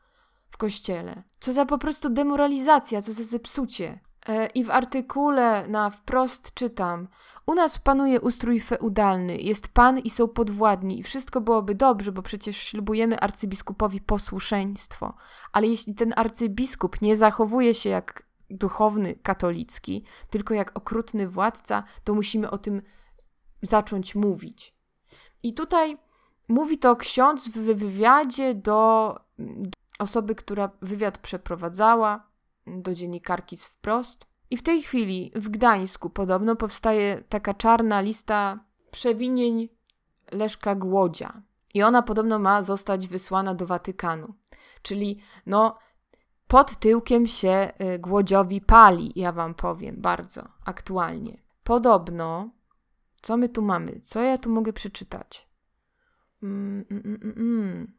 w 0.49 0.57
kościele. 0.57 1.23
Co 1.39 1.53
za 1.53 1.65
po 1.65 1.77
prostu 1.77 2.09
demoralizacja, 2.09 3.01
co 3.01 3.13
za 3.13 3.23
zepsucie. 3.23 3.99
E, 4.27 4.47
I 4.47 4.63
w 4.63 4.69
artykule 4.69 5.67
na 5.67 5.89
wprost 5.89 6.53
czytam: 6.53 7.07
U 7.45 7.53
nas 7.53 7.79
panuje 7.79 8.21
ustrój 8.21 8.59
feudalny, 8.59 9.37
jest 9.37 9.67
pan 9.67 9.99
i 9.99 10.09
są 10.09 10.27
podwładni, 10.27 10.99
i 10.99 11.03
wszystko 11.03 11.41
byłoby 11.41 11.75
dobrze, 11.75 12.11
bo 12.11 12.21
przecież 12.21 12.57
ślubujemy 12.57 13.19
arcybiskupowi 13.19 14.01
posłuszeństwo. 14.01 15.13
Ale 15.51 15.67
jeśli 15.67 15.95
ten 15.95 16.13
arcybiskup 16.15 17.01
nie 17.01 17.15
zachowuje 17.15 17.73
się 17.73 17.89
jak 17.89 18.23
duchowny 18.49 19.15
katolicki, 19.15 20.03
tylko 20.29 20.53
jak 20.53 20.77
okrutny 20.77 21.27
władca, 21.27 21.83
to 22.03 22.13
musimy 22.13 22.49
o 22.49 22.57
tym 22.57 22.81
zacząć 23.61 24.15
mówić. 24.15 24.75
I 25.43 25.53
tutaj 25.53 25.97
mówi 26.47 26.77
to 26.77 26.95
ksiądz 26.95 27.49
w 27.49 27.59
wywiadzie 27.59 28.55
do, 28.55 29.15
osoby, 29.99 30.35
która 30.35 30.69
wywiad 30.81 31.17
przeprowadzała, 31.17 32.27
do 32.67 32.93
dziennikarki 32.93 33.57
z 33.57 33.65
wprost. 33.65 34.27
I 34.49 34.57
w 34.57 34.63
tej 34.63 34.81
chwili 34.81 35.31
w 35.35 35.49
Gdańsku 35.49 36.09
podobno 36.09 36.55
powstaje 36.55 37.23
taka 37.29 37.53
czarna 37.53 38.01
lista 38.01 38.59
przewinień 38.91 39.69
Leszka 40.31 40.75
Głodzia. 40.75 41.41
I 41.73 41.83
ona 41.83 42.01
podobno 42.01 42.39
ma 42.39 42.61
zostać 42.61 43.07
wysłana 43.07 43.55
do 43.55 43.65
Watykanu. 43.65 44.33
Czyli 44.81 45.19
no 45.45 45.77
pod 46.47 46.79
tyłkiem 46.79 47.27
się 47.27 47.71
y, 47.95 47.99
Głodziowi 47.99 48.61
pali, 48.61 49.11
ja 49.15 49.31
wam 49.31 49.53
powiem, 49.53 50.01
bardzo 50.01 50.47
aktualnie. 50.65 51.43
Podobno, 51.63 52.49
co 53.21 53.37
my 53.37 53.49
tu 53.49 53.61
mamy? 53.61 53.99
Co 53.99 54.21
ja 54.21 54.37
tu 54.37 54.49
mogę 54.49 54.73
przeczytać? 54.73 55.49
Mm, 56.43 56.85
mm, 56.91 57.03
mm, 57.05 57.19
mm. 57.23 57.37
mm. 57.37 57.97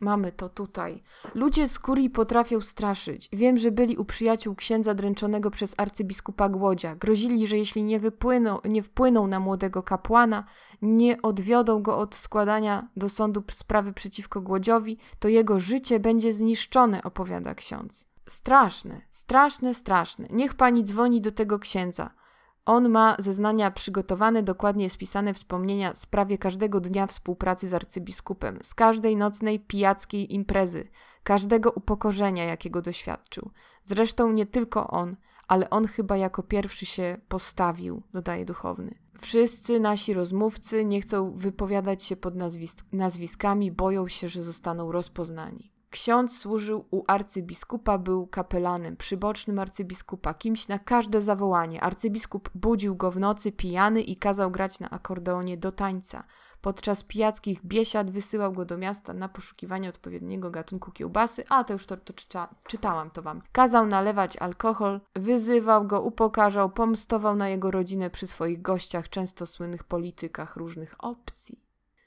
Mamy 0.00 0.32
to 0.32 0.48
tutaj. 0.48 1.02
Ludzie 1.34 1.68
z 1.68 1.78
kurii 1.78 2.10
potrafią 2.10 2.60
straszyć. 2.60 3.28
Wiem, 3.32 3.56
że 3.56 3.70
byli 3.70 3.96
u 3.96 4.04
przyjaciół 4.04 4.54
księdza 4.54 4.94
dręczonego 4.94 5.50
przez 5.50 5.74
arcybiskupa 5.76 6.48
Głodzia. 6.48 6.96
Grozili, 6.96 7.46
że 7.46 7.58
jeśli 7.58 7.82
nie, 7.82 8.00
wypłyną, 8.00 8.58
nie 8.64 8.82
wpłyną 8.82 9.26
na 9.26 9.40
młodego 9.40 9.82
kapłana, 9.82 10.44
nie 10.82 11.22
odwiodą 11.22 11.82
go 11.82 11.98
od 11.98 12.14
składania 12.14 12.88
do 12.96 13.08
sądu 13.08 13.44
sprawy 13.50 13.92
przeciwko 13.92 14.40
Głodziowi, 14.40 14.98
to 15.18 15.28
jego 15.28 15.60
życie 15.60 16.00
będzie 16.00 16.32
zniszczone, 16.32 17.02
opowiada 17.02 17.54
ksiądz. 17.54 18.06
Straszne, 18.28 19.00
straszne, 19.10 19.74
straszne. 19.74 20.26
Niech 20.30 20.54
pani 20.54 20.84
dzwoni 20.84 21.20
do 21.20 21.32
tego 21.32 21.58
księdza. 21.58 22.10
On 22.66 22.88
ma 22.88 23.16
zeznania 23.18 23.70
przygotowane, 23.70 24.42
dokładnie 24.42 24.90
spisane 24.90 25.34
wspomnienia 25.34 25.94
z 25.94 26.06
prawie 26.06 26.38
każdego 26.38 26.80
dnia 26.80 27.06
współpracy 27.06 27.68
z 27.68 27.74
arcybiskupem, 27.74 28.58
z 28.62 28.74
każdej 28.74 29.16
nocnej 29.16 29.60
pijackiej 29.60 30.34
imprezy, 30.34 30.88
każdego 31.22 31.70
upokorzenia, 31.70 32.44
jakiego 32.44 32.82
doświadczył. 32.82 33.50
Zresztą 33.84 34.32
nie 34.32 34.46
tylko 34.46 34.88
on, 34.88 35.16
ale 35.48 35.70
on 35.70 35.86
chyba 35.86 36.16
jako 36.16 36.42
pierwszy 36.42 36.86
się 36.86 37.16
postawił, 37.28 38.02
dodaje 38.12 38.44
duchowny. 38.44 38.94
Wszyscy 39.20 39.80
nasi 39.80 40.14
rozmówcy 40.14 40.84
nie 40.84 41.00
chcą 41.00 41.36
wypowiadać 41.36 42.02
się 42.02 42.16
pod 42.16 42.34
nazwisk 42.36 42.86
nazwiskami, 42.92 43.72
boją 43.72 44.08
się, 44.08 44.28
że 44.28 44.42
zostaną 44.42 44.92
rozpoznani. 44.92 45.73
Ksiądz 45.94 46.38
służył 46.38 46.84
u 46.90 47.04
arcybiskupa, 47.06 47.98
był 47.98 48.26
kapelanem, 48.26 48.96
przybocznym 48.96 49.58
arcybiskupa, 49.58 50.34
kimś 50.34 50.68
na 50.68 50.78
każde 50.78 51.22
zawołanie. 51.22 51.80
Arcybiskup 51.80 52.50
budził 52.54 52.96
go 52.96 53.10
w 53.10 53.20
nocy 53.20 53.52
pijany 53.52 54.02
i 54.02 54.16
kazał 54.16 54.50
grać 54.50 54.80
na 54.80 54.90
akordeonie 54.90 55.56
do 55.56 55.72
tańca. 55.72 56.24
Podczas 56.60 57.04
pijackich 57.04 57.64
biesiad 57.64 58.10
wysyłał 58.10 58.52
go 58.52 58.64
do 58.64 58.78
miasta 58.78 59.12
na 59.12 59.28
poszukiwanie 59.28 59.88
odpowiedniego 59.88 60.50
gatunku 60.50 60.92
kiełbasy, 60.92 61.44
a 61.48 61.64
to 61.64 61.72
już 61.72 61.86
to, 61.86 61.96
to 61.96 62.12
czyta, 62.12 62.54
czytałam 62.66 63.10
to 63.10 63.22
wam. 63.22 63.42
Kazał 63.52 63.86
nalewać 63.86 64.36
alkohol, 64.36 65.00
wyzywał 65.14 65.86
go, 65.86 66.02
upokarzał, 66.02 66.70
pomstował 66.70 67.36
na 67.36 67.48
jego 67.48 67.70
rodzinę 67.70 68.10
przy 68.10 68.26
swoich 68.26 68.62
gościach, 68.62 69.08
często 69.08 69.46
słynnych 69.46 69.84
politykach 69.84 70.56
różnych 70.56 70.94
opcji. 70.98 71.60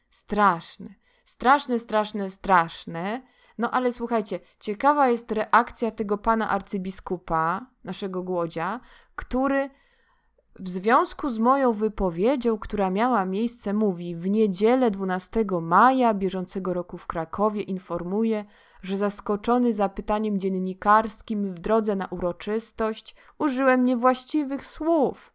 Straszne, 0.10 0.96
straszne, 1.26 1.80
straszne, 1.80 2.32
straszne. 2.32 3.22
No 3.58 3.72
ale 3.72 3.92
słuchajcie, 3.92 4.40
ciekawa 4.60 5.10
jest 5.10 5.32
reakcja 5.32 5.92
tego 5.92 6.18
pana 6.18 6.50
arcybiskupa, 6.50 7.66
naszego 7.84 8.24
głodzia, 8.24 8.80
który 9.16 9.70
w 10.60 10.70
związku 10.70 11.30
z 11.30 11.40
moją 11.40 11.74
wypowiedzią, 11.74 12.58
która 12.58 12.90
miała 12.90 13.26
miejsce, 13.26 13.74
mówi: 13.74 14.16
W 14.16 14.30
niedzielę 14.30 14.92
12 14.92 15.46
maja 15.62 16.14
bieżącego 16.14 16.74
roku 16.74 16.98
w 16.98 17.08
Krakowie 17.08 17.62
informuje, 17.62 18.46
że 18.82 18.98
zaskoczony 18.98 19.74
zapytaniem 19.74 20.40
dziennikarskim 20.40 21.54
w 21.54 21.60
drodze 21.60 21.96
na 21.96 22.06
uroczystość 22.06 23.16
użyłem 23.40 23.84
niewłaściwych 23.84 24.66
słów. 24.66 25.34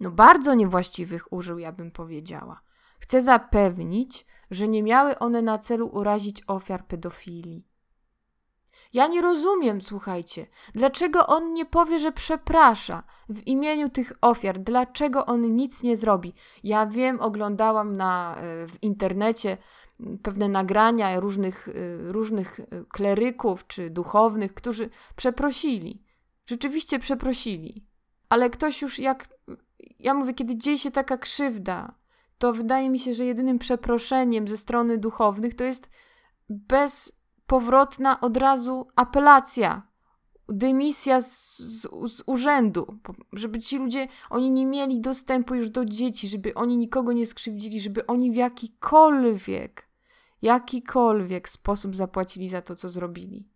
No, 0.00 0.10
bardzo 0.10 0.54
niewłaściwych 0.54 1.32
użył, 1.32 1.58
ja 1.58 1.72
bym 1.72 1.90
powiedziała. 1.90 2.60
Chcę 3.00 3.22
zapewnić, 3.22 4.26
że 4.52 4.68
nie 4.68 4.82
miały 4.82 5.18
one 5.18 5.42
na 5.42 5.58
celu 5.58 5.86
urazić 5.86 6.42
ofiar 6.46 6.86
pedofilii. 6.86 7.72
Ja 8.92 9.06
nie 9.06 9.22
rozumiem, 9.22 9.82
słuchajcie, 9.82 10.46
dlaczego 10.74 11.26
on 11.26 11.52
nie 11.52 11.66
powie, 11.66 11.98
że 11.98 12.12
przeprasza 12.12 13.02
w 13.28 13.46
imieniu 13.46 13.90
tych 13.90 14.12
ofiar, 14.20 14.58
dlaczego 14.58 15.26
on 15.26 15.56
nic 15.56 15.82
nie 15.82 15.96
zrobi. 15.96 16.34
Ja 16.64 16.86
wiem, 16.86 17.20
oglądałam 17.20 17.96
na, 17.96 18.36
e, 18.36 18.66
w 18.66 18.82
internecie 18.82 19.56
pewne 20.22 20.48
nagrania 20.48 21.20
różnych, 21.20 21.68
e, 21.68 21.72
różnych 22.12 22.60
e, 22.60 22.64
kleryków 22.88 23.66
czy 23.66 23.90
duchownych, 23.90 24.54
którzy 24.54 24.90
przeprosili. 25.16 26.02
Rzeczywiście 26.44 26.98
przeprosili. 26.98 27.86
Ale 28.28 28.50
ktoś 28.50 28.82
już 28.82 28.98
jak. 28.98 29.28
Ja 29.98 30.14
mówię, 30.14 30.34
kiedy 30.34 30.56
dzieje 30.56 30.78
się 30.78 30.90
taka 30.90 31.18
krzywda, 31.18 31.94
to 32.42 32.52
wydaje 32.52 32.90
mi 32.90 32.98
się, 32.98 33.14
że 33.14 33.24
jedynym 33.24 33.58
przeproszeniem 33.58 34.48
ze 34.48 34.56
strony 34.56 34.98
duchownych 34.98 35.54
to 35.54 35.64
jest 35.64 35.90
bezpowrotna 36.48 38.20
od 38.20 38.36
razu 38.36 38.86
apelacja, 38.96 39.88
dymisja 40.48 41.20
z, 41.20 41.58
z, 41.58 41.82
z, 42.16 42.22
urzędu, 42.26 42.98
żeby 43.32 43.60
ci 43.60 43.78
ludzie, 43.78 44.08
oni 44.30 44.50
nie 44.50 44.66
mieli 44.66 45.00
dostępu 45.00 45.54
już 45.54 45.70
do 45.70 45.84
dzieci, 45.84 46.28
żeby 46.28 46.54
oni 46.54 46.76
nikogo 46.76 47.12
nie 47.12 47.26
skrzywdzili, 47.26 47.80
żeby 47.80 48.06
oni 48.06 48.30
w 48.30 48.34
jakikolwiek, 48.34 49.88
jakikolwiek 50.42 51.48
sposób 51.48 51.96
zapłacili 51.96 52.48
za 52.48 52.62
to, 52.62 52.76
co 52.76 52.88
zrobili. 52.88 53.48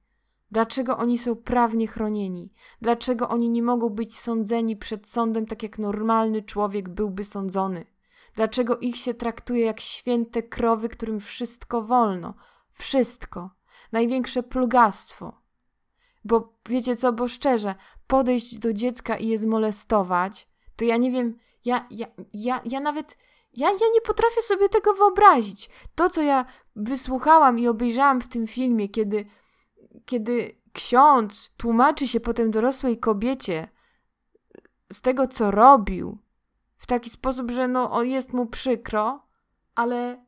Dlaczego 0.50 0.98
oni 0.98 1.18
są 1.18 1.36
prawnie 1.36 1.86
chronieni? 1.86 2.52
Dlaczego 2.80 3.28
oni 3.28 3.50
nie 3.50 3.62
mogą 3.62 3.88
być 3.88 4.18
sądzeni 4.18 4.76
przed 4.76 5.08
sądem 5.08 5.46
tak, 5.46 5.62
jak 5.62 5.78
normalny 5.78 6.42
człowiek 6.42 6.88
byłby 6.88 7.24
sądzony? 7.24 7.95
Dlaczego 8.36 8.78
ich 8.78 8.96
się 8.96 9.14
traktuje 9.14 9.64
jak 9.64 9.80
święte 9.80 10.42
krowy, 10.42 10.88
którym 10.88 11.20
wszystko 11.20 11.82
wolno? 11.82 12.34
Wszystko. 12.72 13.50
Największe 13.92 14.42
plugastwo. 14.42 15.40
Bo 16.24 16.52
wiecie 16.68 16.96
co, 16.96 17.12
bo 17.12 17.28
szczerze, 17.28 17.74
podejść 18.06 18.58
do 18.58 18.72
dziecka 18.72 19.16
i 19.16 19.28
je 19.28 19.38
zmolestować, 19.38 20.48
to 20.76 20.84
ja 20.84 20.96
nie 20.96 21.10
wiem, 21.10 21.38
ja, 21.64 21.86
ja, 21.90 22.06
ja, 22.34 22.60
ja 22.64 22.80
nawet, 22.80 23.18
ja, 23.52 23.70
ja 23.70 23.86
nie 23.94 24.00
potrafię 24.00 24.42
sobie 24.42 24.68
tego 24.68 24.94
wyobrazić. 24.94 25.70
To, 25.94 26.10
co 26.10 26.22
ja 26.22 26.44
wysłuchałam 26.76 27.58
i 27.58 27.68
obejrzałam 27.68 28.20
w 28.20 28.28
tym 28.28 28.46
filmie, 28.46 28.88
kiedy, 28.88 29.26
kiedy 30.04 30.60
ksiądz 30.72 31.50
tłumaczy 31.56 32.08
się 32.08 32.20
potem 32.20 32.50
dorosłej 32.50 32.98
kobiecie 32.98 33.68
z 34.92 35.00
tego, 35.00 35.26
co 35.26 35.50
robił, 35.50 36.18
w 36.78 36.86
taki 36.86 37.10
sposób, 37.10 37.50
że 37.50 37.68
no 37.68 38.02
jest 38.02 38.32
mu 38.32 38.46
przykro, 38.46 39.22
ale 39.74 40.24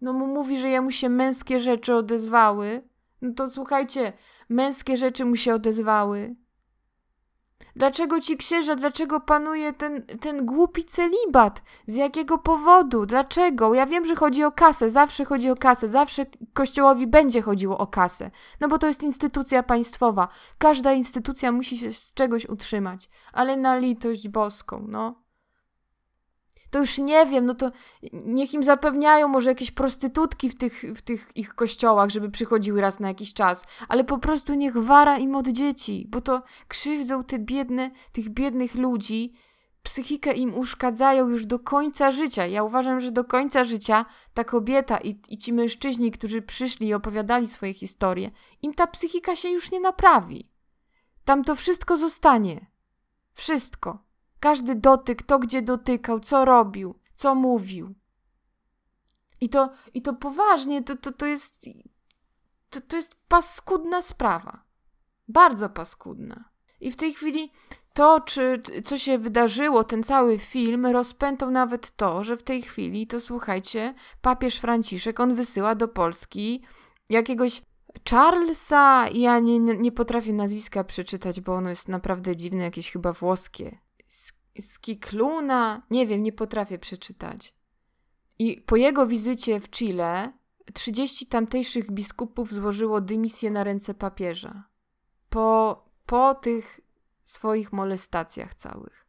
no 0.00 0.12
mu 0.12 0.26
mówi, 0.26 0.60
że 0.60 0.68
jemu 0.68 0.90
się 0.90 1.08
męskie 1.08 1.60
rzeczy 1.60 1.94
odezwały. 1.94 2.82
No 3.22 3.34
to 3.34 3.50
słuchajcie, 3.50 4.12
męskie 4.48 4.96
rzeczy 4.96 5.24
mu 5.24 5.36
się 5.36 5.54
odezwały. 5.54 6.36
Dlaczego 7.76 8.20
ci 8.20 8.36
księża, 8.36 8.76
dlaczego 8.76 9.20
panuje 9.20 9.72
ten, 9.72 10.02
ten 10.02 10.46
głupi 10.46 10.84
celibat? 10.84 11.62
Z 11.86 11.94
jakiego 11.94 12.38
powodu? 12.38 13.06
Dlaczego? 13.06 13.74
Ja 13.74 13.86
wiem, 13.86 14.04
że 14.04 14.16
chodzi 14.16 14.44
o 14.44 14.52
kasę, 14.52 14.90
zawsze 14.90 15.24
chodzi 15.24 15.50
o 15.50 15.54
kasę, 15.54 15.88
zawsze 15.88 16.26
kościołowi 16.52 17.06
będzie 17.06 17.42
chodziło 17.42 17.78
o 17.78 17.86
kasę. 17.86 18.30
No 18.60 18.68
bo 18.68 18.78
to 18.78 18.86
jest 18.86 19.02
instytucja 19.02 19.62
państwowa. 19.62 20.28
Każda 20.58 20.92
instytucja 20.92 21.52
musi 21.52 21.78
się 21.78 21.92
z 21.92 22.14
czegoś 22.14 22.46
utrzymać. 22.46 23.10
Ale 23.32 23.56
na 23.56 23.76
litość 23.76 24.28
boską, 24.28 24.84
no 24.88 25.22
to 26.70 26.78
już 26.78 26.98
nie 26.98 27.26
wiem, 27.26 27.46
no 27.46 27.54
to 27.54 27.70
niech 28.12 28.54
im 28.54 28.64
zapewniają 28.64 29.28
może 29.28 29.50
jakieś 29.50 29.70
prostytutki 29.70 30.50
w 30.50 30.54
tych, 30.54 30.84
w 30.96 31.02
tych 31.02 31.30
ich 31.34 31.54
kościołach, 31.54 32.10
żeby 32.10 32.30
przychodziły 32.30 32.80
raz 32.80 33.00
na 33.00 33.08
jakiś 33.08 33.34
czas, 33.34 33.64
ale 33.88 34.04
po 34.04 34.18
prostu 34.18 34.54
niech 34.54 34.76
wara 34.76 35.18
im 35.18 35.34
od 35.34 35.48
dzieci, 35.48 36.06
bo 36.08 36.20
to 36.20 36.42
krzywdzą 36.68 37.24
te 37.24 37.38
biedne, 37.38 37.90
tych 38.12 38.28
biednych 38.28 38.74
ludzi, 38.74 39.32
psychikę 39.82 40.32
im 40.32 40.54
uszkadzają 40.54 41.28
już 41.28 41.46
do 41.46 41.58
końca 41.58 42.10
życia. 42.10 42.46
Ja 42.46 42.62
uważam, 42.62 43.00
że 43.00 43.12
do 43.12 43.24
końca 43.24 43.64
życia 43.64 44.06
ta 44.34 44.44
kobieta 44.44 44.98
i, 44.98 45.20
i 45.28 45.38
ci 45.38 45.52
mężczyźni, 45.52 46.10
którzy 46.10 46.42
przyszli 46.42 46.88
i 46.88 46.94
opowiadali 46.94 47.48
swoje 47.48 47.74
historie, 47.74 48.30
im 48.62 48.74
ta 48.74 48.86
psychika 48.86 49.36
się 49.36 49.48
już 49.48 49.72
nie 49.72 49.80
naprawi. 49.80 50.50
Tam 51.24 51.44
to 51.44 51.54
wszystko 51.54 51.96
zostanie. 51.96 52.66
Wszystko. 53.34 54.09
Każdy 54.40 54.74
dotyk, 54.74 55.22
to 55.22 55.38
gdzie 55.38 55.62
dotykał, 55.62 56.20
co 56.20 56.44
robił, 56.44 56.94
co 57.14 57.34
mówił. 57.34 57.94
I 59.40 59.48
to, 59.48 59.70
i 59.94 60.02
to 60.02 60.14
poważnie, 60.14 60.82
to, 60.82 60.96
to, 60.96 61.12
to 61.12 61.26
jest. 61.26 61.68
To, 62.70 62.80
to 62.80 62.96
jest 62.96 63.16
paskudna 63.28 64.02
sprawa. 64.02 64.64
Bardzo 65.28 65.68
paskudna. 65.68 66.44
I 66.80 66.92
w 66.92 66.96
tej 66.96 67.14
chwili 67.14 67.52
to, 67.94 68.20
czy 68.20 68.62
co 68.84 68.98
się 68.98 69.18
wydarzyło, 69.18 69.84
ten 69.84 70.02
cały 70.02 70.38
film, 70.38 70.86
rozpętał 70.86 71.50
nawet 71.50 71.96
to, 71.96 72.22
że 72.22 72.36
w 72.36 72.42
tej 72.42 72.62
chwili, 72.62 73.06
to 73.06 73.20
słuchajcie, 73.20 73.94
papież 74.20 74.56
Franciszek, 74.56 75.20
on 75.20 75.34
wysyła 75.34 75.74
do 75.74 75.88
Polski 75.88 76.62
jakiegoś 77.08 77.62
Charlesa, 78.10 79.08
ja 79.12 79.38
nie, 79.38 79.60
nie 79.60 79.92
potrafię 79.92 80.32
nazwiska 80.32 80.84
przeczytać, 80.84 81.40
bo 81.40 81.54
ono 81.54 81.70
jest 81.70 81.88
naprawdę 81.88 82.36
dziwne, 82.36 82.64
jakieś 82.64 82.90
chyba 82.90 83.12
włoskie. 83.12 83.78
Skikluna, 84.62 85.82
nie 85.90 86.06
wiem, 86.06 86.22
nie 86.22 86.32
potrafię 86.32 86.78
przeczytać. 86.78 87.54
I 88.38 88.60
po 88.60 88.76
jego 88.76 89.06
wizycie 89.06 89.60
w 89.60 89.70
Chile 89.70 90.32
30 90.74 91.26
tamtejszych 91.26 91.90
biskupów 91.90 92.52
złożyło 92.52 93.00
dymisję 93.00 93.50
na 93.50 93.64
ręce 93.64 93.94
papieża. 93.94 94.64
Po, 95.28 95.84
po 96.06 96.34
tych 96.34 96.80
swoich 97.24 97.72
molestacjach 97.72 98.54
całych. 98.54 99.06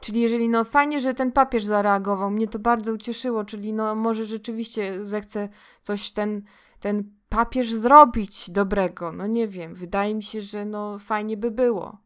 Czyli 0.00 0.20
jeżeli, 0.20 0.48
no 0.48 0.64
fajnie, 0.64 1.00
że 1.00 1.14
ten 1.14 1.32
papież 1.32 1.64
zareagował, 1.64 2.30
mnie 2.30 2.48
to 2.48 2.58
bardzo 2.58 2.92
ucieszyło, 2.92 3.44
czyli 3.44 3.72
no 3.72 3.94
może 3.94 4.26
rzeczywiście 4.26 5.06
zechce 5.06 5.48
coś 5.82 6.12
ten, 6.12 6.42
ten 6.80 7.14
papież 7.28 7.72
zrobić 7.72 8.50
dobrego, 8.50 9.12
no 9.12 9.26
nie 9.26 9.48
wiem, 9.48 9.74
wydaje 9.74 10.14
mi 10.14 10.22
się, 10.22 10.40
że 10.40 10.64
no 10.64 10.98
fajnie 10.98 11.36
by 11.36 11.50
było. 11.50 12.03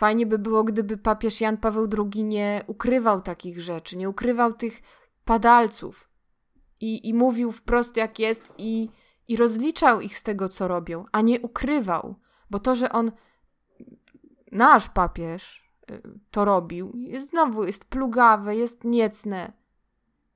Fajnie 0.00 0.26
by 0.26 0.38
było, 0.38 0.64
gdyby 0.64 0.96
papież 0.96 1.40
Jan 1.40 1.56
Paweł 1.56 1.88
II 1.98 2.24
nie 2.24 2.64
ukrywał 2.66 3.22
takich 3.22 3.60
rzeczy, 3.60 3.96
nie 3.96 4.08
ukrywał 4.08 4.52
tych 4.52 4.80
padalców 5.24 6.08
i, 6.80 7.08
i 7.08 7.14
mówił 7.14 7.52
wprost 7.52 7.96
jak 7.96 8.18
jest 8.18 8.54
i, 8.58 8.88
i 9.28 9.36
rozliczał 9.36 10.00
ich 10.00 10.16
z 10.16 10.22
tego, 10.22 10.48
co 10.48 10.68
robią, 10.68 11.04
a 11.12 11.20
nie 11.20 11.40
ukrywał. 11.40 12.14
Bo 12.50 12.58
to, 12.58 12.74
że 12.74 12.92
on, 12.92 13.12
nasz 14.52 14.88
papież, 14.88 15.70
to 16.30 16.44
robił. 16.44 16.92
Jest, 16.96 17.30
znowu 17.30 17.64
jest 17.64 17.84
plugawe, 17.84 18.56
jest 18.56 18.84
niecne. 18.84 19.52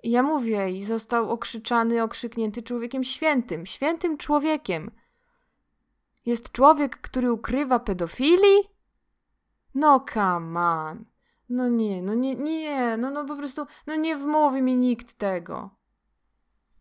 I 0.02 0.11
ja 0.11 0.23
mówię, 0.23 0.71
i 0.71 0.85
został 0.85 1.30
okrzyczany, 1.30 2.02
okrzyknięty 2.02 2.62
człowiekiem 2.62 3.04
świętym, 3.04 3.66
świętym 3.66 4.16
człowiekiem. 4.16 4.90
Jest 6.26 6.52
człowiek, 6.52 6.97
który 6.97 7.33
ukrywa 7.33 7.78
pedofilii? 7.78 8.74
No 9.75 10.04
come 10.12 10.61
on. 10.61 11.04
No 11.49 11.69
nie, 11.69 12.02
no 12.02 12.14
nie, 12.14 12.35
nie, 12.35 12.97
no, 12.97 13.11
no 13.11 13.25
po 13.25 13.37
prostu, 13.37 13.66
no 13.87 13.97
nie 13.97 14.16
wmówi 14.16 14.62
mi 14.62 14.76
nikt 14.76 15.14
tego. 15.14 15.71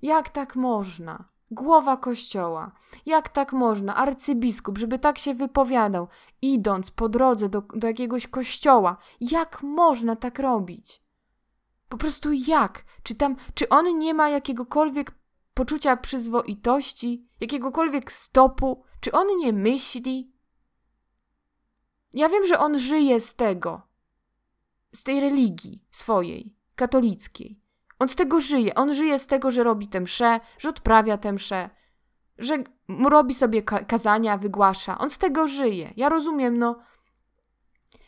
Jak 0.02 0.30
tak 0.30 0.56
można? 0.56 1.30
Głowa 1.52 1.98
kościoła. 1.98 2.72
Jak 3.06 3.30
tak 3.30 3.54
można? 3.54 3.96
Arcybiskup, 3.96 4.78
żeby 4.78 5.00
tak 5.00 5.18
się 5.18 5.34
wypowiadał, 5.34 6.08
idąc 6.42 6.92
po 6.92 7.10
drodze 7.10 7.50
do, 7.50 7.62
do 7.62 7.88
jakiegoś 7.88 8.28
kościoła. 8.28 8.98
Jak 9.22 9.64
można 9.64 10.16
tak 10.16 10.40
robić? 10.40 11.04
Po 11.90 11.98
prostu 11.98 12.30
jak? 12.32 12.86
Czy 13.04 13.16
tam, 13.16 13.36
czy 13.54 13.70
on 13.70 13.98
nie 13.98 14.14
ma 14.14 14.30
jakiegokolwiek 14.30 15.12
poczucia 15.54 15.98
przyzwoitości, 15.98 17.28
jakiegokolwiek 17.40 18.12
stopu? 18.12 18.84
Czy 19.00 19.12
on 19.12 19.28
nie 19.38 19.54
myśli? 19.54 20.33
Ja 22.14 22.30
wiem, 22.30 22.46
że 22.46 22.60
on 22.60 22.80
żyje 22.80 23.20
z 23.20 23.36
tego, 23.36 23.82
z 24.96 25.04
tej 25.04 25.20
religii 25.20 25.84
swojej, 25.92 26.56
katolickiej. 26.76 27.64
On 28.00 28.10
z 28.10 28.16
tego 28.16 28.40
żyje. 28.40 28.76
On 28.76 28.94
żyje 28.94 29.20
z 29.20 29.28
tego, 29.28 29.52
że 29.52 29.64
robi 29.64 29.88
tę 29.88 30.02
mszę, 30.02 30.40
że 30.58 30.70
odprawia 30.70 31.18
tę 31.18 31.34
mszę, 31.34 31.70
że 32.38 32.64
robi 33.10 33.34
sobie 33.34 33.62
kazania, 33.62 34.38
wygłasza. 34.38 34.98
On 34.98 35.10
z 35.10 35.18
tego 35.18 35.48
żyje. 35.48 35.92
Ja 35.98 36.10
rozumiem, 36.10 36.58
no. 36.58 36.80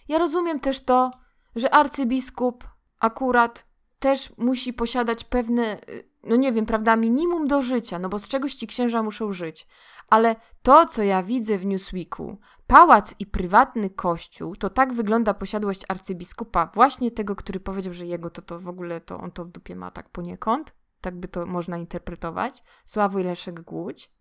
Ja 0.08 0.18
rozumiem 0.18 0.60
też 0.60 0.84
to, 0.84 1.12
że 1.56 1.74
arcybiskup 1.74 2.68
akurat 3.00 3.66
też 4.00 4.34
musi 4.38 4.74
posiadać 4.74 5.24
pewne, 5.24 5.78
y, 5.90 6.10
no 6.24 6.36
nie 6.36 6.52
wiem, 6.52 6.66
prawda, 6.66 6.96
minimum 6.96 7.48
do 7.48 7.62
życia, 7.62 8.00
no 8.00 8.10
bo 8.10 8.20
z 8.20 8.28
czegoś 8.28 8.56
ci 8.56 8.68
księża 8.68 9.04
muszą 9.04 9.32
żyć. 9.32 9.68
Ale 10.10 10.36
to, 10.62 10.86
co 10.86 11.04
ja 11.04 11.24
widzę 11.24 11.58
w 11.58 11.66
Newsweeku, 11.66 12.38
pałac 12.68 13.16
i 13.20 13.26
prywatny 13.26 13.90
kościół, 13.90 14.56
to 14.56 14.70
tak 14.70 14.94
wygląda 14.94 15.34
posiadłość 15.34 15.82
arcybiskupa, 15.88 16.72
właśnie 16.74 17.12
tego, 17.12 17.36
który 17.36 17.60
powiedział, 17.60 17.94
że 17.94 18.06
jego 18.06 18.30
to, 18.30 18.42
to 18.42 18.60
w 18.60 18.68
ogóle 18.68 19.02
to 19.02 19.20
on 19.20 19.32
to 19.32 19.46
w 19.46 19.50
dupie 19.50 19.76
ma 19.76 19.92
tak 19.92 20.10
poniekąd, 20.10 20.74
tak 21.02 21.16
by 21.20 21.28
to 21.28 21.46
można 21.46 21.78
interpretować, 21.78 22.64
Sławoj 22.86 23.24
Leszek 23.24 23.62
Głódź, 23.62 24.12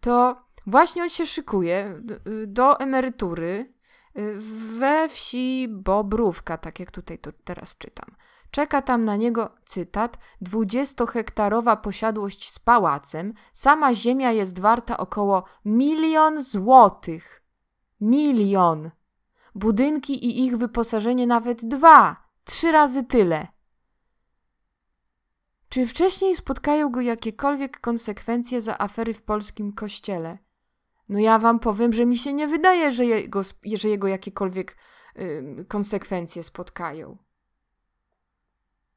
to 0.00 0.44
właśnie 0.66 1.02
on 1.02 1.10
się 1.10 1.26
szykuje 1.26 1.98
do 2.46 2.80
emerytury 2.80 3.74
y, 4.18 4.36
we 4.78 5.08
wsi 5.08 5.68
Bobrówka, 5.70 6.58
tak 6.58 6.80
jak 6.80 6.90
tutaj 6.90 7.18
to 7.18 7.32
teraz 7.44 7.78
czytam. 7.78 8.16
Czeka 8.54 8.82
tam 8.82 9.04
na 9.04 9.16
niego, 9.16 9.50
cytat, 9.64 10.18
dwudziestohektarowa 10.40 11.76
posiadłość 11.76 12.50
z 12.50 12.58
pałacem. 12.58 13.32
Sama 13.52 13.94
ziemia 13.94 14.32
jest 14.32 14.58
warta 14.58 14.96
około 14.96 15.44
milion 15.64 16.42
złotych. 16.42 17.42
Milion. 18.00 18.90
Budynki 19.54 20.26
i 20.26 20.44
ich 20.44 20.56
wyposażenie 20.56 21.26
nawet 21.26 21.64
dwa, 21.64 22.16
trzy 22.44 22.72
razy 22.72 23.04
tyle. 23.04 23.48
Czy 25.68 25.86
wcześniej 25.86 26.36
spotkają 26.36 26.90
go 26.90 27.00
jakiekolwiek 27.00 27.80
konsekwencje 27.80 28.60
za 28.60 28.78
afery 28.78 29.14
w 29.14 29.22
polskim 29.22 29.72
kościele? 29.72 30.38
No 31.08 31.18
ja 31.18 31.38
wam 31.38 31.58
powiem, 31.58 31.92
że 31.92 32.06
mi 32.06 32.16
się 32.16 32.32
nie 32.32 32.48
wydaje, 32.48 32.90
że 32.90 33.04
jego, 33.06 33.40
że 33.74 33.88
jego 33.88 34.08
jakiekolwiek 34.08 34.76
y, 35.18 35.64
konsekwencje 35.68 36.42
spotkają. 36.44 37.18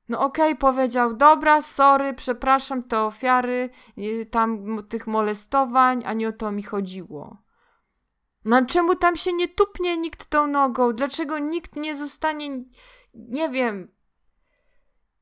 No 0.10 0.20
okej, 0.20 0.54
okay, 0.54 0.56
powiedział, 0.56 1.14
dobra, 1.14 1.62
sorry, 1.62 2.14
przepraszam 2.14 2.84
te 2.84 3.02
ofiary 3.02 3.70
y, 3.98 4.26
tam 4.26 4.78
tych 4.90 5.08
molestowań, 5.08 6.04
a 6.06 6.14
nie 6.14 6.28
o 6.28 6.32
to 6.32 6.52
mi 6.52 6.64
chodziło. 6.64 7.38
No 8.46 8.66
czemu 8.66 8.96
tam 8.96 9.16
się 9.16 9.34
nie 9.34 9.48
tupnie 9.48 9.98
nikt 9.98 10.26
tą 10.26 10.48
nogą? 10.48 10.94
Dlaczego 10.94 11.40
nikt 11.40 11.76
nie 11.76 11.96
zostanie, 11.96 12.64
nie 13.14 13.50
wiem, 13.50 13.92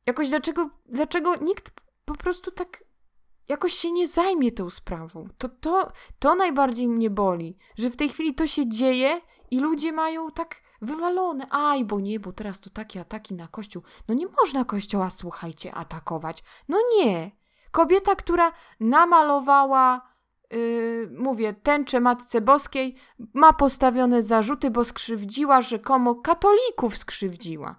jakoś 0.06 0.30
dlaczego, 0.30 0.70
dlaczego 0.86 1.36
nikt 1.36 1.72
po 2.06 2.14
prostu 2.16 2.52
tak 2.52 2.84
jakoś 3.48 3.74
się 3.74 3.92
nie 3.92 4.08
zajmie 4.08 4.52
tą 4.52 4.70
sprawą? 4.70 5.28
To, 5.38 5.50
to, 5.50 5.92
to 6.20 6.36
najbardziej 6.36 6.88
mnie 6.88 7.10
boli, 7.10 7.58
że 7.78 7.90
w 7.90 7.96
tej 7.96 8.10
chwili 8.10 8.36
to 8.36 8.48
się 8.48 8.70
dzieje 8.70 9.22
i 9.56 9.60
ludzie 9.60 9.92
mają 9.92 10.32
tak 10.32 10.62
wywalone. 10.82 11.48
Aj, 11.50 11.86
bo 11.86 12.00
nie, 12.00 12.20
bo 12.20 12.34
teraz 12.34 12.60
to 12.60 12.70
takie 12.70 13.02
ataki 13.02 13.34
na 13.34 13.48
kościół. 13.48 13.84
No 14.08 14.16
nie 14.16 14.26
można 14.28 14.66
kościoła, 14.66 15.10
słuchajcie, 15.10 15.74
atakować. 15.74 16.44
No 16.68 16.78
nie. 16.96 17.32
Kobieta, 17.72 18.16
która 18.16 18.52
namalowała, 18.80 20.02
yy, 20.52 21.10
mówię, 21.18 21.54
tęczę 21.54 22.00
Matce 22.00 22.42
Boskiej, 22.42 22.96
ma 23.34 23.54
postawione 23.54 24.22
zarzuty, 24.22 24.72
bo 24.72 24.84
skrzywdziła 24.84 25.62
rzekomo 25.62 26.16
katolików 26.16 26.98
skrzywdziła. 26.98 27.76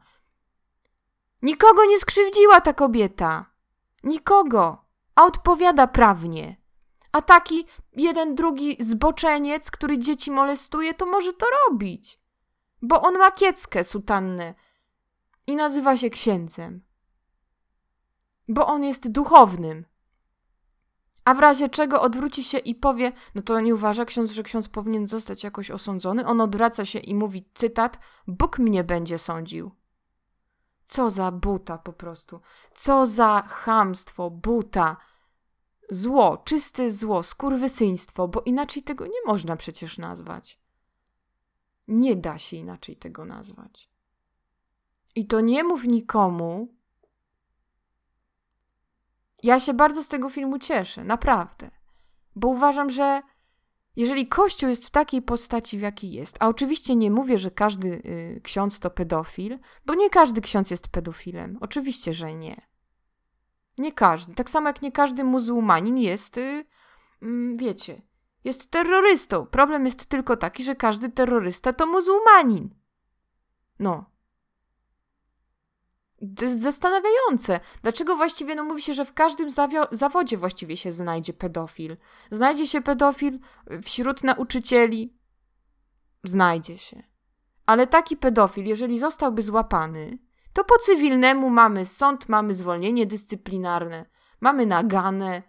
Nikogo 1.43 1.85
nie 1.85 1.99
skrzywdziła 1.99 2.61
ta 2.61 2.73
kobieta. 2.73 3.47
Nikogo. 4.05 4.85
A 5.15 5.25
odpowiada 5.25 5.87
prawnie. 5.87 6.57
A 7.13 7.23
taki 7.23 7.67
jeden, 7.97 8.35
drugi 8.35 8.77
zboczeniec, 8.81 9.71
który 9.71 9.99
dzieci 9.99 10.31
molestuje, 10.31 10.95
to 10.95 11.07
może 11.07 11.33
to 11.33 11.47
robić 11.69 12.27
bo 12.83 13.03
on 13.03 13.19
ma 13.19 13.31
kieckę 13.31 13.85
sutannę 13.85 14.55
i 15.47 15.57
nazywa 15.57 15.97
się 15.97 16.11
księdzem. 16.11 16.85
Bo 18.49 18.67
on 18.67 18.85
jest 18.85 19.11
duchownym. 19.11 19.85
A 21.25 21.35
w 21.35 21.39
razie 21.39 21.69
czego 21.69 22.01
odwróci 22.01 22.45
się 22.45 22.59
i 22.59 22.75
powie, 22.75 23.13
no 23.35 23.43
to 23.43 23.61
nie 23.61 23.75
uważa 23.75 24.05
ksiądz, 24.05 24.33
że 24.33 24.43
ksiądz 24.43 24.69
powinien 24.69 25.09
zostać 25.09 25.45
jakoś 25.45 25.71
osądzony. 25.71 26.27
On 26.27 26.41
odwraca 26.41 26.85
się 26.85 26.99
i 26.99 27.15
mówi, 27.15 27.49
cytat, 27.55 27.99
Bóg 28.27 28.59
mnie 28.59 28.85
będzie 28.85 29.19
sądził. 29.19 29.71
Co 30.87 31.11
za 31.11 31.31
buta 31.31 31.79
po 31.79 31.93
prostu. 31.93 32.41
Co 32.75 33.07
za 33.07 33.43
chamstwo, 33.43 34.31
buta. 34.31 34.97
Zło, 35.91 36.37
czyste 36.45 36.91
zło, 36.91 37.23
skurwysyństwo, 37.23 38.29
bo 38.29 38.41
inaczej 38.41 38.83
tego 38.83 39.07
nie 39.07 39.21
można 39.27 39.57
przecież 39.57 39.99
nazwać. 39.99 40.61
Nie 41.89 42.17
da 42.17 42.39
się 42.39 42.57
inaczej 42.57 42.97
tego 42.97 43.25
nazwać. 43.25 43.91
I 45.15 45.27
to 45.27 45.41
nie 45.41 45.65
mów 45.65 45.85
nikomu. 45.85 46.75
Ja 49.43 49.61
się 49.61 49.75
bardzo 49.75 50.05
z 50.05 50.09
tego 50.09 50.31
filmu 50.31 50.59
cieszę, 50.59 51.05
naprawdę. 51.05 51.71
Bo 52.37 52.49
uważam, 52.49 52.91
że 52.91 53.23
jeżeli 53.97 54.29
Kościół 54.29 54.69
jest 54.69 54.87
w 54.87 54.91
takiej 54.91 55.23
postaci, 55.23 55.79
w 55.79 55.81
jakiej 55.81 56.13
jest, 56.13 56.37
a 56.41 56.49
oczywiście 56.49 56.97
nie 56.97 57.11
mówię, 57.11 57.39
że 57.39 57.51
każdy 57.51 57.89
y, 57.89 58.41
ksiądz 58.45 58.81
to 58.81 58.91
pedofil, 58.91 59.59
bo 59.87 59.95
nie 59.95 60.11
każdy 60.11 60.41
ksiądz 60.41 60.71
jest 60.71 60.89
pedofilem. 60.89 61.59
Oczywiście, 61.61 62.15
że 62.15 62.35
nie. 62.35 62.76
Nie 63.79 63.93
każdy. 63.93 64.35
Tak 64.35 64.51
samo 64.51 64.69
jak 64.69 64.83
nie 64.83 64.93
każdy 64.93 65.25
muzułmanin 65.25 65.99
jest, 65.99 66.39
y, 66.39 66.41
y, 67.23 67.57
wiecie, 67.57 68.03
jest 68.45 68.71
terrorystą. 68.71 69.47
Problem 69.47 69.85
jest 69.85 70.07
tylko 70.07 70.37
taki, 70.37 70.65
że 70.65 70.75
każdy 70.77 71.09
terrorysta 71.09 71.73
to 71.73 71.87
muzułmanin. 71.87 72.75
No. 73.79 74.11
To 76.37 76.45
jest 76.45 76.63
zastanawiające. 76.63 77.61
Dlaczego 77.83 78.17
właściwie 78.17 78.55
no 78.55 78.65
mówi 78.65 78.83
się, 78.83 78.95
że 78.95 79.05
w 79.05 79.13
każdym 79.13 79.51
zawodzie 79.91 80.37
właściwie 80.37 80.77
się 80.77 80.93
znajdzie 80.93 81.33
pedofil? 81.33 81.97
Znajdzie 82.31 82.67
się 82.67 82.81
pedofil 82.81 83.39
wśród 83.83 84.25
nauczycieli? 84.25 85.19
Znajdzie 86.25 86.79
się. 86.79 87.03
Ale 87.67 87.87
taki 87.87 88.17
pedofil, 88.17 88.65
jeżeli 88.65 88.99
zostałby 88.99 89.43
złapany, 89.43 90.19
to 90.57 90.65
po 90.65 90.79
cywilnemu 90.79 91.51
mamy 91.51 91.87
sąd, 91.87 92.29
mamy 92.29 92.55
zwolnienie 92.55 93.07
dyscyplinarne, 93.07 94.07
mamy 94.41 94.67
naganę, 94.67 95.43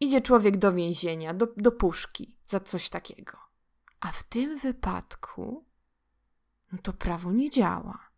Idzie 0.00 0.20
człowiek 0.20 0.56
do 0.56 0.72
więzienia, 0.72 1.34
do, 1.34 1.46
do 1.56 1.72
puszki 1.72 2.36
za 2.46 2.60
coś 2.60 2.88
takiego. 2.88 3.38
A 4.00 4.12
w 4.12 4.22
tym 4.22 4.56
wypadku, 4.56 5.66
no 6.72 6.78
to 6.82 6.92
prawo 6.92 7.32
nie 7.32 7.50
działa. 7.50 8.10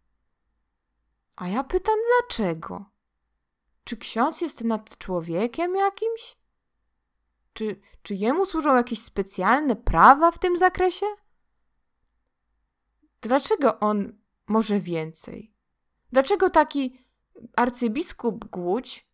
A 1.37 1.49
ja 1.49 1.65
pytam, 1.65 1.95
dlaczego? 2.09 2.85
Czy 3.85 3.97
ksiądz 3.97 4.41
jest 4.41 4.65
nad 4.65 4.99
człowiekiem 4.99 5.75
jakimś? 5.75 6.37
Czy, 7.53 7.81
czy 8.03 8.15
jemu 8.15 8.47
służą 8.47 8.77
jakieś 8.77 9.03
specjalne 9.03 9.77
prawa 9.77 10.31
w 10.31 10.39
tym 10.39 10.57
zakresie? 10.57 11.07
Dlaczego 13.21 13.81
on 13.81 14.19
może 14.47 14.81
więcej? 14.81 15.50
Dlaczego 16.13 16.51
taki 16.51 17.05
arcybiskup 17.57 18.45
Głódź 18.45 19.07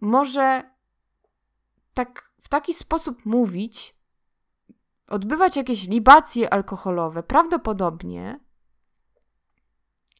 może 0.00 0.70
tak 1.94 2.30
w 2.40 2.48
taki 2.48 2.74
sposób 2.74 3.26
mówić, 3.26 3.96
odbywać 5.08 5.56
jakieś 5.56 5.88
libacje 5.88 6.52
alkoholowe, 6.52 7.22
prawdopodobnie 7.22 8.40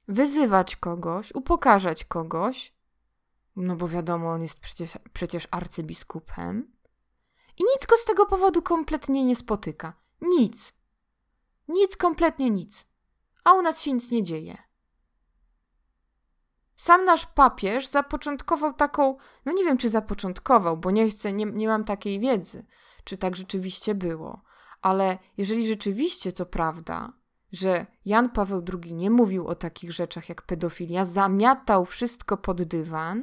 wyzywać 0.08 0.76
kogoś, 0.76 1.34
upokarzać 1.34 2.04
kogoś, 2.04 2.74
no 3.56 3.76
bo 3.76 3.88
wiadomo, 3.88 4.32
on 4.32 4.42
jest 4.42 4.60
przecież, 4.60 4.98
przecież 5.12 5.48
arcybiskupem, 5.50 6.74
i 7.58 7.64
nic 7.64 7.86
go 7.86 7.96
z 7.96 8.04
tego 8.04 8.26
powodu 8.26 8.62
kompletnie 8.62 9.24
nie 9.24 9.36
spotyka. 9.36 9.92
Nic. 10.20 10.74
Nic, 11.68 11.96
kompletnie 11.96 12.50
nic. 12.50 12.86
A 13.44 13.52
u 13.52 13.62
nas 13.62 13.82
się 13.82 13.92
nic 13.92 14.10
nie 14.10 14.22
dzieje. 14.22 14.58
Sam 16.76 17.04
nasz 17.04 17.26
papież 17.26 17.86
zapoczątkował 17.86 18.72
taką, 18.72 19.16
no 19.44 19.52
nie 19.52 19.64
wiem 19.64 19.78
czy 19.78 19.90
zapoczątkował, 19.90 20.76
bo 20.76 20.90
nie 20.90 21.08
chcę, 21.10 21.32
nie, 21.32 21.46
nie 21.46 21.68
mam 21.68 21.84
takiej 21.84 22.20
wiedzy, 22.20 22.66
czy 23.04 23.16
tak 23.16 23.36
rzeczywiście 23.36 23.94
było. 23.94 24.42
Ale 24.82 25.18
jeżeli 25.36 25.68
rzeczywiście 25.68 26.32
to 26.32 26.46
prawda, 26.46 27.12
że 27.52 27.86
Jan 28.04 28.30
Paweł 28.30 28.64
II 28.82 28.94
nie 28.94 29.10
mówił 29.10 29.46
o 29.48 29.54
takich 29.54 29.92
rzeczach 29.92 30.28
jak 30.28 30.42
pedofilia, 30.42 31.04
zamiatał 31.04 31.84
wszystko 31.84 32.36
pod 32.36 32.62
dywan, 32.62 33.22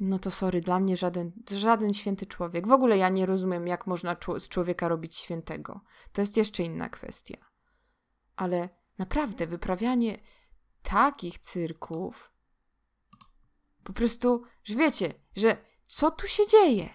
no 0.00 0.18
to 0.18 0.30
sorry, 0.30 0.60
dla 0.60 0.80
mnie 0.80 0.96
żaden, 0.96 1.32
żaden 1.50 1.94
święty 1.94 2.26
człowiek. 2.26 2.66
W 2.66 2.72
ogóle 2.72 2.98
ja 2.98 3.08
nie 3.08 3.26
rozumiem, 3.26 3.66
jak 3.66 3.86
można 3.86 4.16
z 4.38 4.48
człowieka 4.48 4.88
robić 4.88 5.16
świętego. 5.16 5.80
To 6.12 6.20
jest 6.20 6.36
jeszcze 6.36 6.62
inna 6.62 6.88
kwestia. 6.88 7.36
Ale 8.36 8.68
naprawdę, 8.98 9.46
wyprawianie 9.46 10.18
takich 10.84 11.38
cyrków, 11.38 12.30
po 13.84 13.92
prostu, 13.92 14.42
że 14.64 14.74
wiecie, 14.74 15.14
że 15.36 15.56
co 15.86 16.10
tu 16.10 16.26
się 16.26 16.46
dzieje? 16.46 16.88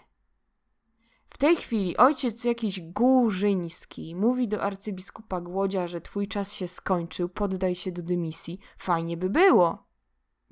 W 1.25 1.37
tej 1.37 1.55
chwili 1.55 1.97
ojciec 1.97 2.43
jakiś 2.43 2.81
Górzyński 2.81 4.15
mówi 4.15 4.47
do 4.47 4.61
arcybiskupa 4.61 5.41
Głodzia, 5.41 5.87
że 5.87 6.01
twój 6.01 6.27
czas 6.27 6.53
się 6.53 6.67
skończył, 6.67 7.29
poddaj 7.29 7.75
się 7.75 7.91
do 7.91 8.01
dymisji. 8.01 8.59
Fajnie 8.77 9.17
by 9.17 9.29
było. 9.29 9.87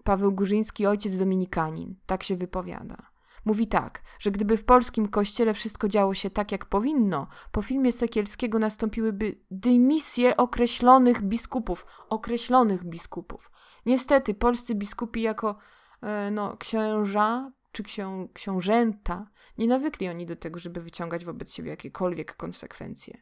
Paweł 0.03 0.31
Górzyński, 0.31 0.85
ojciec 0.85 1.17
dominikanin, 1.17 1.95
tak 2.05 2.23
się 2.23 2.35
wypowiada. 2.35 3.06
Mówi 3.47 3.67
tak, 3.67 4.01
że 4.19 4.31
gdyby 4.31 4.57
w 4.57 4.65
polskim 4.65 5.07
kościele 5.07 5.53
wszystko 5.53 5.87
działo 5.87 6.13
się 6.13 6.29
tak, 6.29 6.51
jak 6.51 6.65
powinno, 6.65 7.27
po 7.51 7.61
filmie 7.61 7.91
Sekielskiego 7.91 8.59
nastąpiłyby 8.59 9.41
dymisje 9.51 10.37
określonych 10.37 11.21
biskupów. 11.21 11.85
Określonych 12.09 12.83
biskupów. 12.83 13.51
Niestety, 13.85 14.33
polscy 14.33 14.75
biskupi 14.75 15.21
jako 15.21 15.57
e, 16.01 16.31
no, 16.31 16.57
księża 16.57 17.51
czy 17.71 17.83
ksią, 17.83 18.27
książęta 18.33 19.27
nie 19.57 19.67
nawykli 19.67 20.09
oni 20.09 20.25
do 20.25 20.35
tego, 20.35 20.59
żeby 20.59 20.81
wyciągać 20.81 21.25
wobec 21.25 21.53
siebie 21.53 21.69
jakiekolwiek 21.69 22.35
konsekwencje. 22.35 23.17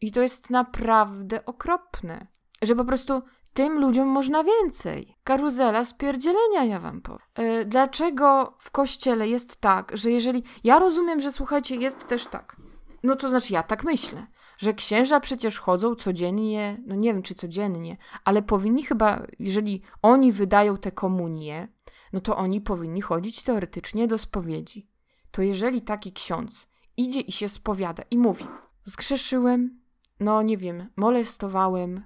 I 0.00 0.12
to 0.12 0.22
jest 0.22 0.50
naprawdę 0.50 1.44
okropne, 1.44 2.26
że 2.62 2.76
po 2.76 2.84
prostu 2.84 3.22
tym 3.58 3.80
ludziom 3.80 4.08
można 4.08 4.44
więcej. 4.44 5.16
Karuzela 5.24 5.84
spierdzielenia, 5.84 6.64
ja 6.64 6.80
wam 6.80 7.00
powiem. 7.00 7.20
Yy, 7.38 7.64
dlaczego 7.64 8.56
w 8.58 8.70
kościele 8.70 9.28
jest 9.28 9.60
tak, 9.60 9.96
że 9.96 10.10
jeżeli. 10.10 10.42
Ja 10.64 10.78
rozumiem, 10.78 11.20
że 11.20 11.32
słuchajcie, 11.32 11.76
jest 11.76 12.08
też 12.08 12.26
tak. 12.26 12.56
No 13.02 13.16
to 13.16 13.28
znaczy, 13.28 13.52
ja 13.52 13.62
tak 13.62 13.84
myślę, 13.84 14.26
że 14.58 14.74
księża 14.74 15.20
przecież 15.20 15.58
chodzą 15.58 15.94
codziennie, 15.94 16.82
no 16.86 16.94
nie 16.94 17.14
wiem 17.14 17.22
czy 17.22 17.34
codziennie, 17.34 17.96
ale 18.24 18.42
powinni 18.42 18.82
chyba, 18.82 19.22
jeżeli 19.38 19.82
oni 20.02 20.32
wydają 20.32 20.76
te 20.76 20.92
komunie, 20.92 21.68
no 22.12 22.20
to 22.20 22.36
oni 22.36 22.60
powinni 22.60 23.00
chodzić 23.00 23.42
teoretycznie 23.42 24.06
do 24.06 24.18
spowiedzi. 24.18 24.90
To 25.30 25.42
jeżeli 25.42 25.82
taki 25.82 26.12
ksiądz 26.12 26.68
idzie 26.96 27.20
i 27.20 27.32
się 27.32 27.48
spowiada 27.48 28.02
i 28.10 28.18
mówi: 28.18 28.44
Zgrzeszyłem, 28.84 29.80
no 30.20 30.42
nie 30.42 30.56
wiem, 30.56 30.90
molestowałem 30.96 32.02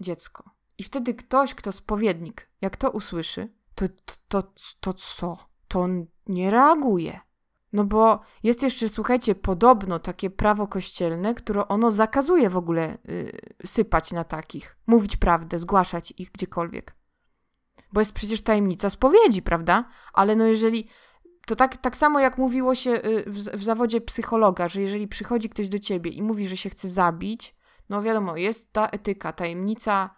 dziecko 0.00 0.53
i 0.78 0.82
wtedy 0.82 1.14
ktoś, 1.14 1.54
kto 1.54 1.72
spowiednik, 1.72 2.48
jak 2.60 2.76
to 2.76 2.90
usłyszy, 2.90 3.48
to, 3.74 3.86
to, 3.88 4.14
to, 4.42 4.52
to 4.80 4.94
co? 4.94 5.38
To 5.68 5.80
on 5.80 6.06
nie 6.26 6.50
reaguje. 6.50 7.20
No 7.72 7.84
bo 7.84 8.20
jest 8.42 8.62
jeszcze, 8.62 8.88
słuchajcie, 8.88 9.34
podobno 9.34 9.98
takie 9.98 10.30
prawo 10.30 10.66
kościelne, 10.66 11.34
które 11.34 11.68
ono 11.68 11.90
zakazuje 11.90 12.50
w 12.50 12.56
ogóle 12.56 12.98
yy, 13.04 13.32
sypać 13.66 14.12
na 14.12 14.24
takich, 14.24 14.76
mówić 14.86 15.16
prawdę, 15.16 15.58
zgłaszać 15.58 16.14
ich 16.18 16.30
gdziekolwiek. 16.30 16.94
Bo 17.92 18.00
jest 18.00 18.12
przecież 18.12 18.42
tajemnica 18.42 18.90
spowiedzi, 18.90 19.42
prawda? 19.42 19.84
Ale 20.12 20.36
no 20.36 20.44
jeżeli. 20.44 20.88
To 21.46 21.56
tak, 21.56 21.76
tak 21.76 21.96
samo 21.96 22.20
jak 22.20 22.38
mówiło 22.38 22.74
się 22.74 22.90
y, 22.90 23.24
w, 23.26 23.38
w 23.38 23.64
zawodzie 23.64 24.00
psychologa, 24.00 24.68
że 24.68 24.80
jeżeli 24.80 25.08
przychodzi 25.08 25.48
ktoś 25.48 25.68
do 25.68 25.78
ciebie 25.78 26.10
i 26.10 26.22
mówi, 26.22 26.48
że 26.48 26.56
się 26.56 26.70
chce 26.70 26.88
zabić, 26.88 27.54
no 27.88 28.02
wiadomo, 28.02 28.36
jest 28.36 28.72
ta 28.72 28.88
etyka, 28.88 29.32
tajemnica 29.32 30.10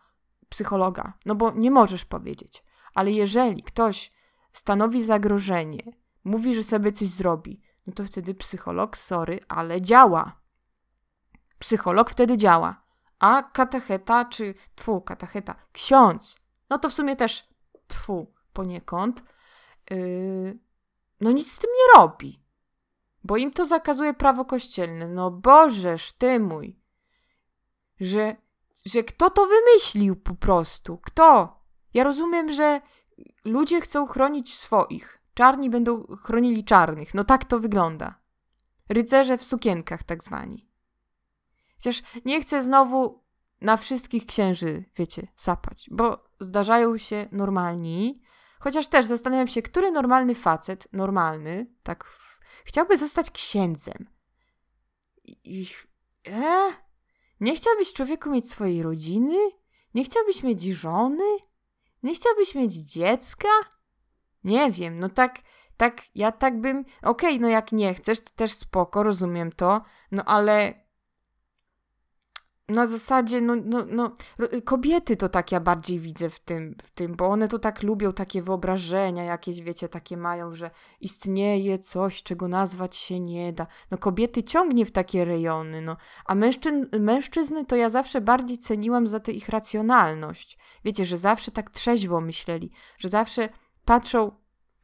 psychologa, 0.49 1.13
no 1.27 1.35
bo 1.35 1.51
nie 1.51 1.71
możesz 1.71 2.05
powiedzieć. 2.05 2.65
Ale 2.95 3.13
jeżeli 3.13 3.63
ktoś 3.63 4.13
stanowi 4.53 5.05
zagrożenie, 5.05 5.83
mówi, 6.25 6.55
że 6.55 6.63
sobie 6.63 6.93
coś 6.93 7.09
zrobi, 7.09 7.63
no 7.87 7.93
to 7.93 8.05
wtedy 8.05 8.35
psycholog, 8.35 8.97
sorry, 8.97 9.41
ale 9.49 9.81
działa. 9.81 10.41
Psycholog 11.59 12.11
wtedy 12.11 12.37
działa. 12.37 12.87
A 13.19 13.43
katecheta, 13.43 14.25
czy 14.25 14.55
tfu, 14.75 15.01
katecheta, 15.01 15.55
ksiądz, 15.73 16.37
no 16.71 16.79
to 16.79 16.91
w 16.91 16.93
sumie 16.93 17.17
też 17.17 17.49
tfu 17.87 18.35
poniekąd, 18.53 19.23
yy, 19.91 20.59
no 21.21 21.33
nic 21.33 21.53
z 21.53 21.59
tym 21.59 21.71
nie 21.71 22.01
robi. 22.01 22.47
Bo 23.25 23.37
im 23.37 23.53
to 23.53 23.67
zakazuje 23.67 24.15
prawo 24.15 24.45
kościelne. 24.45 25.09
No 25.09 25.31
Bożeż 25.31 26.13
ty 26.13 26.41
mój. 26.41 26.81
Że 28.01 28.37
że 28.87 29.03
kto 29.03 29.31
to 29.31 29.47
wymyślił 29.47 30.17
po 30.17 30.35
prostu? 30.35 30.99
Kto? 30.99 31.61
Ja 31.95 32.05
rozumiem, 32.05 32.53
że 32.53 32.81
ludzie 33.45 33.81
chcą 33.81 34.07
chronić 34.07 34.55
swoich. 34.55 35.23
Czarni 35.35 35.71
będą 35.71 36.07
chronili 36.23 36.65
czarnych. 36.65 37.15
No 37.15 37.25
tak 37.25 37.45
to 37.45 37.61
wygląda. 37.61 38.21
Rycerze 38.89 39.39
w 39.39 39.45
sukienkach, 39.45 40.03
tak 40.03 40.25
zwani. 40.25 40.69
Chociaż 41.75 42.03
nie 42.25 42.41
chcę 42.41 42.63
znowu 42.63 43.25
na 43.61 43.77
wszystkich 43.77 44.27
księży, 44.27 44.85
wiecie, 44.97 45.27
sapać, 45.37 45.89
bo 45.91 46.25
zdarzają 46.41 46.99
się 46.99 47.29
normalni. 47.33 48.23
Chociaż 48.61 48.89
też 48.89 49.07
zastanawiam 49.07 49.49
się, 49.49 49.63
który 49.63 49.91
normalny 49.91 50.35
facet, 50.35 50.89
normalny, 50.93 51.67
tak, 51.83 52.05
w, 52.05 52.41
chciałby 52.65 52.97
zostać 52.97 53.31
księdzem. 53.31 54.07
I, 55.25 55.67
e? 56.27 56.86
Nie 57.41 57.57
chciałbyś 57.57 57.93
człowieku 57.93 58.31
mieć 58.31 58.51
swojej 58.51 58.83
rodziny? 58.83 59.51
Nie 59.95 60.05
chciałbyś 60.05 60.43
mieć 60.43 60.63
żony? 60.63 61.37
Nie 62.03 62.15
chciałbyś 62.15 62.55
mieć 62.55 62.73
dziecka? 62.73 63.49
Nie 64.45 64.71
wiem, 64.71 64.99
no 64.99 65.09
tak, 65.09 65.39
tak, 65.77 66.03
ja 66.15 66.33
tak 66.33 66.61
bym. 66.61 66.81
Okej, 66.81 67.31
okay, 67.31 67.39
no 67.39 67.49
jak 67.49 67.73
nie 67.73 67.95
chcesz, 67.95 68.21
to 68.21 68.31
też 68.37 68.53
spoko, 68.53 69.03
rozumiem 69.03 69.53
to, 69.53 69.83
no 70.13 70.25
ale 70.25 70.86
na 72.69 72.87
zasadzie, 72.87 73.41
no, 73.41 73.55
no, 73.65 73.87
no, 73.89 74.13
kobiety 74.65 75.17
to 75.17 75.29
tak 75.29 75.53
ja 75.53 75.61
bardziej 75.61 76.01
widzę 76.01 76.31
w 76.31 76.41
tym, 76.41 76.75
w 76.85 76.91
tym, 76.91 77.15
bo 77.17 77.27
one 77.27 77.49
to 77.49 77.59
tak 77.59 77.83
lubią, 77.83 78.13
takie 78.13 78.43
wyobrażenia 78.43 79.25
jakieś, 79.25 79.63
wiecie, 79.63 79.89
takie 79.89 80.17
mają, 80.17 80.55
że 80.55 80.71
istnieje 81.01 81.79
coś, 81.79 82.23
czego 82.23 82.49
nazwać 82.49 82.97
się 82.97 83.21
nie 83.21 83.53
da. 83.53 83.67
No 83.91 83.99
kobiety 83.99 84.43
ciągnie 84.43 84.87
w 84.87 84.91
takie 84.91 85.25
rejony, 85.25 85.83
no, 85.83 85.97
a 86.25 86.35
mężczyzn, 86.35 86.87
mężczyzny 87.01 87.65
to 87.65 87.77
ja 87.77 87.89
zawsze 87.89 88.21
bardziej 88.21 88.59
ceniłam 88.59 89.07
za 89.07 89.21
tę 89.21 89.33
ich 89.33 89.49
racjonalność. 89.49 90.59
Wiecie, 90.85 91.05
że 91.05 91.19
zawsze 91.19 91.51
tak 91.51 91.71
trzeźwo 91.71 92.21
myśleli, 92.21 92.71
że 92.99 93.09
zawsze 93.09 93.49
patrzą, 93.85 94.33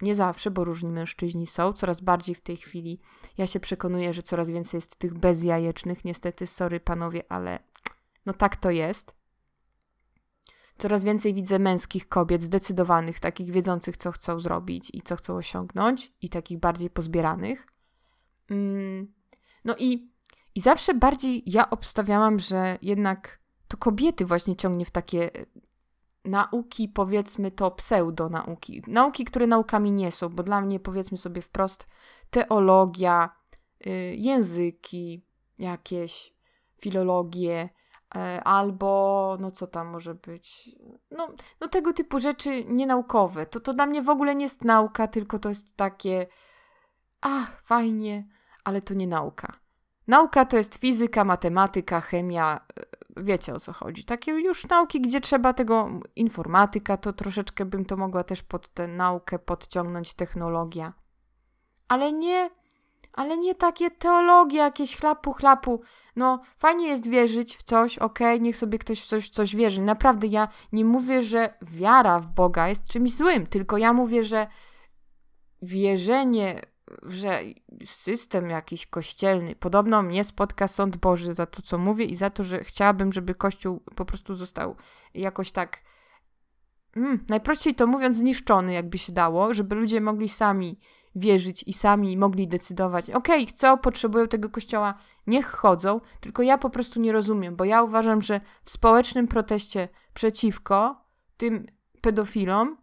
nie 0.03 0.15
zawsze, 0.15 0.51
bo 0.51 0.65
różni 0.65 0.91
mężczyźni 0.91 1.47
są, 1.47 1.73
coraz 1.73 2.01
bardziej 2.01 2.35
w 2.35 2.41
tej 2.41 2.57
chwili. 2.57 3.01
Ja 3.39 3.47
się 3.47 3.61
przekonuję, 3.61 4.13
że 4.13 4.23
coraz 4.23 4.51
więcej 4.51 4.79
jest 4.79 4.97
tych 4.97 5.15
bezjajecznych, 5.15 6.05
niestety, 6.05 6.47
sorry 6.47 6.81
panowie, 6.81 7.23
ale 7.29 7.72
no 8.27 8.33
tak 8.33 8.57
to 8.57 8.71
jest. 8.71 9.15
Coraz 10.79 11.05
więcej 11.05 11.35
widzę 11.35 11.59
męskich 11.59 12.09
kobiet, 12.09 12.43
zdecydowanych, 12.43 13.21
takich 13.21 13.51
wiedzących, 13.51 13.97
co 13.97 14.13
chcą 14.13 14.41
zrobić 14.41 14.91
i 14.95 15.03
co 15.03 15.17
chcą 15.17 15.37
osiągnąć, 15.37 16.13
i 16.23 16.29
takich 16.29 16.59
bardziej 16.59 16.91
pozbieranych. 16.91 17.67
Mm, 18.51 19.13
no 19.65 19.77
i, 19.79 20.11
i 20.55 20.61
zawsze 20.61 20.95
bardziej 20.95 21.43
ja 21.47 21.71
obstawiałam, 21.71 22.39
że 22.39 22.79
jednak 22.83 23.41
to 23.69 23.77
kobiety 23.77 24.25
właśnie 24.27 24.57
ciągnie 24.57 24.85
w 24.85 24.91
takie 24.91 25.35
e, 25.37 25.47
nauki, 26.25 26.89
powiedzmy 26.89 27.51
to 27.51 27.71
pseudonauki. 27.71 28.83
Nauki, 28.87 29.25
które 29.25 29.47
naukami 29.47 29.93
nie 29.93 30.13
są, 30.13 30.29
bo 30.29 30.43
dla 30.43 30.61
mnie, 30.61 30.81
powiedzmy 30.81 31.19
sobie 31.19 31.43
wprost, 31.43 31.89
teologia, 32.31 33.31
y, 33.87 33.91
języki 34.17 35.27
jakieś, 35.59 36.35
filologie, 36.81 37.69
E, 37.69 37.82
albo 38.45 39.37
no 39.41 39.51
co 39.51 39.67
tam 39.67 39.87
może 39.87 40.15
być, 40.15 40.71
no, 41.11 41.29
no 41.61 41.69
tego 41.69 41.93
typu 41.93 42.21
rzeczy 42.21 42.65
nienaukowe. 42.65 43.47
To, 43.47 43.61
to 43.61 43.75
dla 43.75 43.87
mnie 43.87 44.03
w 44.03 44.09
ogóle 44.09 44.35
nie 44.35 44.43
jest 44.45 44.65
nauka, 44.65 45.09
tylko 45.09 45.39
to 45.39 45.49
jest 45.49 45.77
takie, 45.77 46.27
ach, 47.21 47.63
fajnie, 47.65 48.29
ale 48.65 48.81
to 48.81 48.95
nie 48.95 49.07
nauka. 49.07 49.53
Nauka 50.07 50.45
to 50.45 50.57
jest 50.57 50.75
fizyka, 50.75 51.25
matematyka, 51.25 52.01
chemia, 52.01 52.61
e, 52.81 53.23
wiecie 53.23 53.55
o 53.55 53.61
co 53.61 53.73
chodzi. 53.73 54.05
Takie 54.05 54.33
już 54.33 54.69
nauki, 54.69 55.01
gdzie 55.01 55.21
trzeba 55.21 55.53
tego, 55.53 55.91
informatyka, 56.17 56.97
to 56.97 57.13
troszeczkę 57.13 57.65
bym 57.65 57.85
to 57.85 57.97
mogła 57.97 58.25
też 58.25 58.43
pod 58.43 58.75
tę 58.75 58.89
naukę 58.89 59.39
podciągnąć, 59.39 60.15
technologia. 60.15 60.93
Ale 61.89 62.13
nie, 62.13 62.51
ale 63.13 63.39
nie 63.39 63.55
takie 63.55 63.91
teologie, 63.91 64.59
jakieś 64.59 64.97
chlapu, 64.97 65.33
chlapu. 65.33 65.81
No, 66.17 66.41
fajnie 66.57 66.89
jest 66.89 67.09
wierzyć 67.09 67.57
w 67.57 67.63
coś, 67.63 67.99
okej, 67.99 68.35
okay, 68.35 68.41
niech 68.41 68.57
sobie 68.57 68.79
ktoś 68.79 69.03
w 69.03 69.07
coś, 69.07 69.29
coś 69.29 69.57
wierzy. 69.57 69.83
Naprawdę, 69.83 70.27
ja 70.27 70.49
nie 70.73 70.85
mówię, 70.85 71.23
że 71.23 71.55
wiara 71.63 72.19
w 72.19 72.27
Boga 72.27 72.69
jest 72.69 72.89
czymś 72.89 73.17
złym, 73.17 73.47
tylko 73.47 73.79
ja 73.79 73.93
mówię, 73.93 74.25
że 74.25 74.47
wierzenie 75.63 76.61
że 77.03 77.41
system 77.85 78.51
jakiś 78.51 78.87
kościelny, 78.87 79.55
podobno 79.57 80.03
mnie 80.03 80.25
spotka 80.25 80.69
sąd 80.69 80.97
Boży 80.97 81.35
za 81.35 81.47
to, 81.47 81.63
co 81.63 81.79
mówię 81.79 82.05
i 82.05 82.17
za 82.17 82.31
to, 82.31 82.43
że 82.43 82.65
chciałabym, 82.65 83.13
żeby 83.13 83.35
Kościół 83.35 83.81
po 83.97 84.05
prostu 84.05 84.35
został 84.35 84.77
jakoś 85.15 85.53
tak, 85.53 85.83
mm, 86.97 87.25
najprościej 87.29 87.75
to 87.75 87.87
mówiąc, 87.87 88.17
zniszczony, 88.17 88.73
jakby 88.73 88.99
się 88.99 89.13
dało, 89.13 89.55
żeby 89.55 89.75
ludzie 89.75 90.01
mogli 90.01 90.29
sami 90.29 90.79
wierzyć 91.15 91.65
i 91.67 91.73
sami 91.73 92.17
mogli 92.17 92.49
decydować, 92.49 93.11
okej, 93.11 93.43
okay, 93.43 93.47
chcą, 93.47 93.79
potrzebują 93.79 94.29
tego 94.29 94.49
Kościoła, 94.49 94.95
niech 95.27 95.47
chodzą, 95.47 96.01
tylko 96.21 96.43
ja 96.43 96.59
po 96.59 96.71
prostu 96.71 97.01
nie 97.01 97.13
rozumiem, 97.13 97.57
bo 97.57 97.65
ja 97.65 97.83
uważam, 97.83 98.23
że 98.23 98.41
w 98.63 98.71
społecznym 98.71 99.29
proteście 99.29 99.89
przeciwko 100.15 101.05
tym 101.37 101.67
pedofilom 102.01 102.77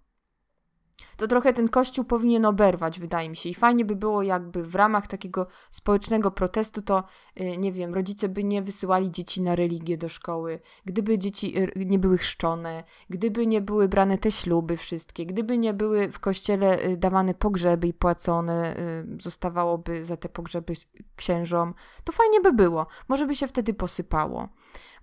to 1.19 1.27
trochę 1.27 1.53
ten 1.53 1.69
kościół 1.69 2.05
powinien 2.05 2.45
oberwać, 2.45 2.99
wydaje 2.99 3.29
mi 3.29 3.35
się. 3.35 3.49
I 3.49 3.53
fajnie 3.53 3.85
by 3.85 3.95
było, 3.95 4.23
jakby 4.23 4.63
w 4.63 4.75
ramach 4.75 5.07
takiego 5.07 5.47
społecznego 5.71 6.31
protestu, 6.31 6.81
to 6.81 7.03
y, 7.41 7.57
nie 7.57 7.71
wiem, 7.71 7.93
rodzice 7.93 8.29
by 8.29 8.43
nie 8.43 8.61
wysyłali 8.61 9.11
dzieci 9.11 9.41
na 9.41 9.55
religię 9.55 9.97
do 9.97 10.09
szkoły, 10.09 10.59
gdyby 10.85 11.17
dzieci 11.17 11.59
y, 11.59 11.85
nie 11.85 11.99
były 11.99 12.17
chrzczone, 12.17 12.83
gdyby 13.09 13.47
nie 13.47 13.61
były 13.61 13.87
brane 13.87 14.17
te 14.17 14.31
śluby 14.31 14.77
wszystkie, 14.77 15.25
gdyby 15.25 15.57
nie 15.57 15.73
były 15.73 16.11
w 16.11 16.19
kościele 16.19 16.85
y, 16.85 16.97
dawane 16.97 17.33
pogrzeby 17.33 17.87
i 17.87 17.93
płacone, 17.93 18.75
zostawałoby 19.19 20.05
za 20.05 20.17
te 20.17 20.29
pogrzeby 20.29 20.73
księżom, 21.15 21.73
to 22.03 22.13
fajnie 22.13 22.41
by 22.41 22.53
było. 22.53 22.87
Może 23.07 23.25
by 23.25 23.35
się 23.35 23.47
wtedy 23.47 23.73
posypało. 23.73 24.49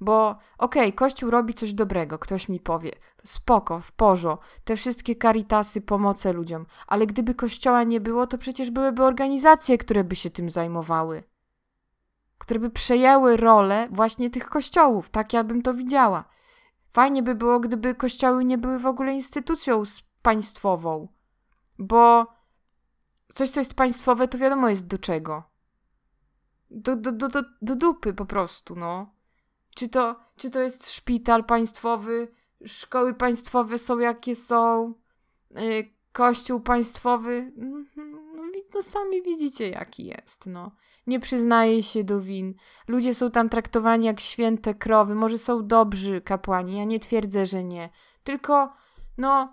Bo 0.00 0.28
okej, 0.58 0.82
okay, 0.82 0.92
Kościół 0.92 1.30
robi 1.30 1.54
coś 1.54 1.74
dobrego, 1.74 2.18
ktoś 2.18 2.48
mi 2.48 2.60
powie, 2.60 2.90
spoko, 3.24 3.80
w 3.80 3.92
porzo, 3.92 4.38
te 4.64 4.76
wszystkie 4.76 5.16
karitasy, 5.16 5.80
pomoce 6.06 6.32
ludziom, 6.32 6.66
ale 6.86 7.06
gdyby 7.06 7.34
Kościoła 7.34 7.82
nie 7.82 8.00
było, 8.00 8.26
to 8.26 8.38
przecież 8.38 8.70
byłyby 8.70 9.02
organizacje, 9.02 9.78
które 9.78 10.04
by 10.04 10.16
się 10.16 10.30
tym 10.30 10.50
zajmowały. 10.50 11.22
Które 12.38 12.60
by 12.60 12.70
przejęły 12.70 13.36
rolę 13.36 13.88
właśnie 13.90 14.30
tych 14.30 14.48
kościołów, 14.48 15.10
tak 15.10 15.32
ja 15.32 15.44
bym 15.44 15.62
to 15.62 15.74
widziała. 15.74 16.24
Fajnie 16.88 17.22
by 17.22 17.34
było, 17.34 17.60
gdyby 17.60 17.94
kościoły 17.94 18.44
nie 18.44 18.58
były 18.58 18.78
w 18.78 18.86
ogóle 18.86 19.14
instytucją 19.14 19.82
państwową, 20.22 21.08
bo 21.78 22.26
coś, 23.34 23.50
co 23.50 23.60
jest 23.60 23.74
państwowe, 23.74 24.28
to 24.28 24.38
wiadomo 24.38 24.68
jest 24.68 24.86
do 24.86 24.98
czego. 24.98 25.42
Do, 26.70 26.96
do, 26.96 27.12
do, 27.12 27.28
do, 27.28 27.42
do 27.62 27.76
dupy 27.76 28.14
po 28.14 28.26
prostu, 28.26 28.76
no. 28.76 29.10
Czy 29.74 29.88
to, 29.88 30.16
czy 30.36 30.50
to 30.50 30.60
jest 30.60 30.90
szpital 30.90 31.44
państwowy, 31.44 32.28
szkoły 32.66 33.14
państwowe 33.14 33.78
są 33.78 33.98
jakie 33.98 34.36
są, 34.36 34.94
yy, 35.50 35.95
kościół 36.16 36.60
państwowy, 36.60 37.52
mhm, 37.58 38.12
no, 38.36 38.42
no 38.74 38.82
sami 38.82 39.22
widzicie 39.22 39.68
jaki 39.68 40.06
jest, 40.06 40.46
no. 40.46 40.70
Nie 41.06 41.20
przyznaje 41.20 41.82
się 41.82 42.04
do 42.04 42.20
win. 42.20 42.54
Ludzie 42.88 43.14
są 43.14 43.30
tam 43.30 43.48
traktowani 43.48 44.06
jak 44.06 44.20
święte 44.20 44.74
krowy. 44.74 45.14
Może 45.14 45.38
są 45.38 45.66
dobrzy 45.66 46.20
kapłani, 46.20 46.78
ja 46.78 46.84
nie 46.84 47.00
twierdzę, 47.00 47.46
że 47.46 47.64
nie. 47.64 47.88
Tylko, 48.24 48.72
no, 49.18 49.52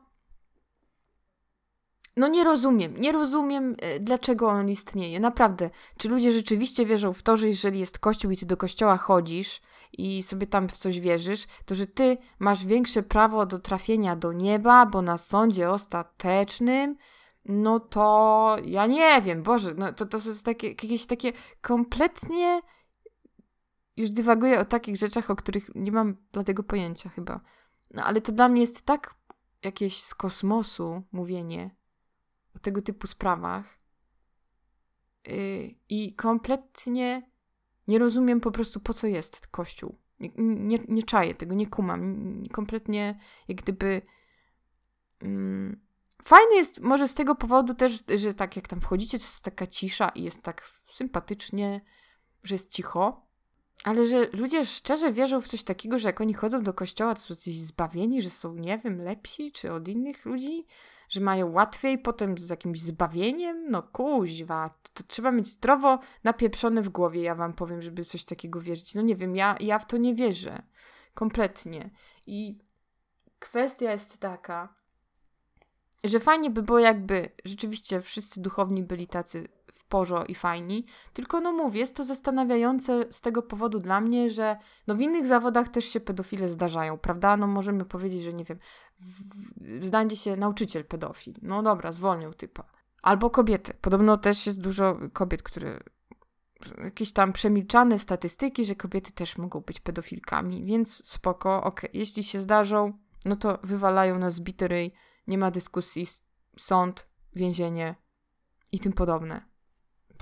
no 2.17 2.27
nie 2.27 2.43
rozumiem, 2.43 2.97
nie 2.97 3.11
rozumiem, 3.11 3.75
e, 3.79 3.99
dlaczego 3.99 4.49
on 4.49 4.69
istnieje. 4.69 5.19
Naprawdę. 5.19 5.69
Czy 5.97 6.09
ludzie 6.09 6.31
rzeczywiście 6.31 6.85
wierzą 6.85 7.13
w 7.13 7.23
to, 7.23 7.37
że 7.37 7.47
jeżeli 7.47 7.79
jest 7.79 7.99
kościół 7.99 8.31
i 8.31 8.37
ty 8.37 8.45
do 8.45 8.57
kościoła 8.57 8.97
chodzisz 8.97 9.61
i 9.97 10.23
sobie 10.23 10.47
tam 10.47 10.69
w 10.69 10.77
coś 10.77 10.99
wierzysz, 10.99 11.45
to 11.65 11.75
że 11.75 11.87
ty 11.87 12.17
masz 12.39 12.65
większe 12.65 13.03
prawo 13.03 13.45
do 13.45 13.59
trafienia 13.59 14.15
do 14.15 14.33
nieba, 14.33 14.85
bo 14.85 15.01
na 15.01 15.17
sądzie 15.17 15.69
ostatecznym, 15.69 16.95
no 17.45 17.79
to 17.79 18.57
ja 18.65 18.85
nie 18.85 19.21
wiem, 19.21 19.43
Boże, 19.43 19.73
no 19.77 19.93
to, 19.93 20.05
to 20.05 20.19
są 20.19 20.31
takie, 20.43 20.67
jakieś 20.67 21.05
takie 21.05 21.31
kompletnie... 21.61 22.61
Już 23.97 24.09
dywaguję 24.09 24.59
o 24.59 24.65
takich 24.65 24.97
rzeczach, 24.97 25.29
o 25.29 25.35
których 25.35 25.69
nie 25.75 25.91
mam 25.91 26.17
dlatego 26.31 26.63
pojęcia 26.63 27.09
chyba. 27.09 27.41
No 27.91 28.03
ale 28.03 28.21
to 28.21 28.31
dla 28.31 28.49
mnie 28.49 28.61
jest 28.61 28.85
tak 28.85 29.15
jakieś 29.63 30.03
z 30.03 30.15
kosmosu 30.15 31.03
mówienie, 31.11 31.75
o 32.55 32.59
tego 32.59 32.81
typu 32.81 33.07
sprawach. 33.07 33.79
Yy, 35.27 35.75
I 35.89 36.15
kompletnie 36.15 37.31
nie 37.87 37.99
rozumiem 37.99 38.39
po 38.39 38.51
prostu, 38.51 38.79
po 38.79 38.93
co 38.93 39.07
jest 39.07 39.47
Kościół. 39.47 39.95
Nie, 40.19 40.29
nie, 40.37 40.79
nie 40.87 41.03
czaję 41.03 41.35
tego, 41.35 41.55
nie 41.55 41.67
kumam. 41.67 42.43
Kompletnie 42.51 43.19
jak 43.47 43.57
gdyby. 43.57 44.01
Mm, 45.21 45.81
fajny 46.23 46.55
jest 46.55 46.79
może 46.79 47.07
z 47.07 47.15
tego 47.15 47.35
powodu 47.35 47.75
też, 47.75 48.03
że 48.15 48.33
tak 48.33 48.55
jak 48.55 48.67
tam 48.67 48.81
wchodzicie, 48.81 49.19
to 49.19 49.23
jest 49.25 49.43
taka 49.43 49.67
cisza 49.67 50.09
i 50.09 50.23
jest 50.23 50.41
tak 50.41 50.69
sympatycznie, 50.91 51.81
że 52.43 52.55
jest 52.55 52.71
cicho. 52.71 53.27
Ale 53.83 54.07
że 54.07 54.27
ludzie 54.33 54.65
szczerze 54.65 55.11
wierzą 55.11 55.41
w 55.41 55.47
coś 55.47 55.63
takiego, 55.63 55.99
że 55.99 56.09
jak 56.09 56.21
oni 56.21 56.33
chodzą 56.33 56.63
do 56.63 56.73
kościoła, 56.73 57.15
to 57.15 57.21
są 57.21 57.33
gdzieś 57.33 57.61
zbawieni, 57.61 58.21
że 58.21 58.29
są, 58.29 58.55
nie 58.55 58.79
wiem, 58.79 59.01
lepsi 59.01 59.51
czy 59.51 59.73
od 59.73 59.87
innych 59.87 60.25
ludzi 60.25 60.65
że 61.13 61.21
mają 61.21 61.51
łatwiej 61.51 61.99
potem 61.99 62.37
z 62.37 62.49
jakimś 62.49 62.79
zbawieniem? 62.79 63.71
No 63.71 63.83
kuźwa, 63.83 64.69
to, 64.93 65.03
trzeba 65.03 65.31
mieć 65.31 65.47
zdrowo 65.47 65.99
napieprzone 66.23 66.81
w 66.81 66.89
głowie, 66.89 67.21
ja 67.21 67.35
wam 67.35 67.53
powiem, 67.53 67.81
żeby 67.81 68.05
coś 68.05 68.25
takiego 68.25 68.61
wierzyć. 68.61 68.95
No 68.95 69.01
nie 69.01 69.15
wiem, 69.15 69.35
ja, 69.35 69.55
ja 69.59 69.79
w 69.79 69.87
to 69.87 69.97
nie 69.97 70.15
wierzę. 70.15 70.63
Kompletnie. 71.13 71.89
I 72.27 72.57
kwestia 73.39 73.91
jest 73.91 74.17
taka, 74.17 74.75
że 76.03 76.19
fajnie 76.19 76.49
by 76.49 76.63
było, 76.63 76.79
jakby 76.79 77.29
rzeczywiście 77.45 78.01
wszyscy 78.01 78.41
duchowni 78.41 78.83
byli 78.83 79.07
tacy 79.07 79.47
porzo 79.93 80.23
i 80.23 80.35
fajni. 80.35 80.85
Tylko 81.13 81.41
no 81.41 81.51
mówię, 81.51 81.79
jest 81.79 81.95
to 81.95 82.03
zastanawiające 82.03 83.05
z 83.09 83.21
tego 83.21 83.41
powodu 83.41 83.79
dla 83.79 84.01
mnie, 84.01 84.29
że 84.29 84.57
no 84.87 84.95
w 84.95 85.01
innych 85.01 85.25
zawodach 85.25 85.69
też 85.69 85.85
się 85.85 85.99
pedofile 85.99 86.49
zdarzają, 86.49 86.97
prawda? 86.97 87.37
No 87.37 87.47
możemy 87.47 87.85
powiedzieć, 87.85 88.21
że 88.21 88.33
nie 88.33 88.43
wiem, 88.43 88.59
znajdzie 89.81 90.17
się 90.17 90.35
nauczyciel 90.35 90.85
pedofil. 90.85 91.33
No 91.41 91.63
dobra, 91.63 91.91
zwolnił 91.91 92.33
typa. 92.33 92.63
Albo 93.01 93.29
kobiety. 93.29 93.73
Podobno 93.81 94.17
też 94.17 94.45
jest 94.45 94.61
dużo 94.61 94.97
kobiet, 95.13 95.43
które 95.43 95.79
jakieś 96.83 97.13
tam 97.13 97.33
przemilczane 97.33 97.99
statystyki, 97.99 98.65
że 98.65 98.75
kobiety 98.75 99.11
też 99.11 99.37
mogą 99.37 99.61
być 99.61 99.79
pedofilkami, 99.79 100.63
więc 100.65 101.07
spoko, 101.07 101.63
ok, 101.63 101.81
jeśli 101.93 102.23
się 102.23 102.41
zdarzą, 102.41 102.93
no 103.25 103.35
to 103.35 103.59
wywalają 103.63 104.19
nas 104.19 104.39
bity 104.39 104.91
nie 105.27 105.37
ma 105.37 105.51
dyskusji, 105.51 106.07
sąd, 106.57 107.07
więzienie 107.35 107.95
i 108.71 108.79
tym 108.79 108.93
podobne 108.93 109.52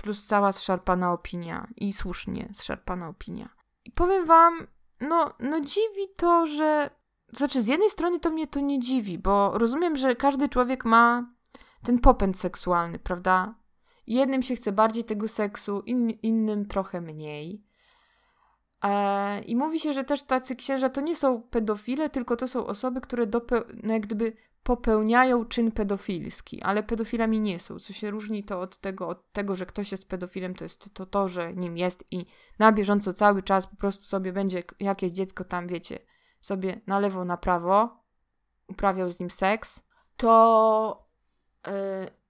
plus 0.02 0.26
cała 0.26 0.52
zszarpana 0.52 1.12
opinia 1.12 1.66
i 1.76 1.92
słusznie 1.92 2.48
zszarpana 2.54 3.08
opinia. 3.08 3.48
I 3.84 3.90
powiem 3.90 4.26
wam, 4.26 4.66
no, 5.00 5.32
no 5.40 5.60
dziwi 5.60 6.08
to, 6.16 6.46
że. 6.46 6.90
Znaczy, 7.32 7.62
z 7.62 7.66
jednej 7.66 7.90
strony 7.90 8.20
to 8.20 8.30
mnie 8.30 8.46
to 8.46 8.60
nie 8.60 8.78
dziwi, 8.78 9.18
bo 9.18 9.58
rozumiem, 9.58 9.96
że 9.96 10.16
każdy 10.16 10.48
człowiek 10.48 10.84
ma 10.84 11.26
ten 11.82 11.98
popęd 11.98 12.38
seksualny, 12.38 12.98
prawda? 12.98 13.54
Jednym 14.06 14.42
się 14.42 14.54
chce 14.56 14.72
bardziej 14.72 15.04
tego 15.04 15.28
seksu, 15.28 15.80
in, 15.80 16.10
innym 16.10 16.66
trochę 16.66 17.00
mniej. 17.00 17.64
E, 18.84 19.40
I 19.40 19.56
mówi 19.56 19.80
się, 19.80 19.92
że 19.92 20.04
też 20.04 20.22
tacy 20.22 20.56
księża 20.56 20.88
to 20.88 21.00
nie 21.00 21.16
są 21.16 21.42
pedofile, 21.42 22.10
tylko 22.10 22.36
to 22.36 22.48
są 22.48 22.66
osoby, 22.66 23.00
które 23.00 23.26
dope- 23.26 23.80
no 23.82 23.92
jak 23.92 24.02
gdyby 24.02 24.36
popełniają 24.62 25.44
czyn 25.44 25.72
pedofilski, 25.72 26.62
ale 26.62 26.82
pedofilami 26.82 27.40
nie 27.40 27.58
są. 27.58 27.78
Co 27.78 27.92
się 27.92 28.10
różni 28.10 28.44
to 28.44 28.60
od 28.60 28.80
tego, 28.80 29.08
od 29.08 29.32
tego, 29.32 29.56
że 29.56 29.66
ktoś 29.66 29.92
jest 29.92 30.08
pedofilem, 30.08 30.54
to 30.54 30.64
jest 30.64 30.94
to, 30.94 31.06
to, 31.06 31.28
że 31.28 31.54
nim 31.54 31.76
jest 31.76 32.04
i 32.10 32.26
na 32.58 32.72
bieżąco 32.72 33.12
cały 33.12 33.42
czas 33.42 33.66
po 33.66 33.76
prostu 33.76 34.04
sobie 34.04 34.32
będzie 34.32 34.62
jakieś 34.80 35.12
dziecko 35.12 35.44
tam, 35.44 35.66
wiecie, 35.66 35.98
sobie 36.40 36.80
na 36.86 36.98
lewo, 36.98 37.24
na 37.24 37.36
prawo 37.36 38.02
uprawiał 38.68 39.10
z 39.10 39.20
nim 39.20 39.30
seks, 39.30 39.82
to 40.16 41.08
yy, 41.66 41.72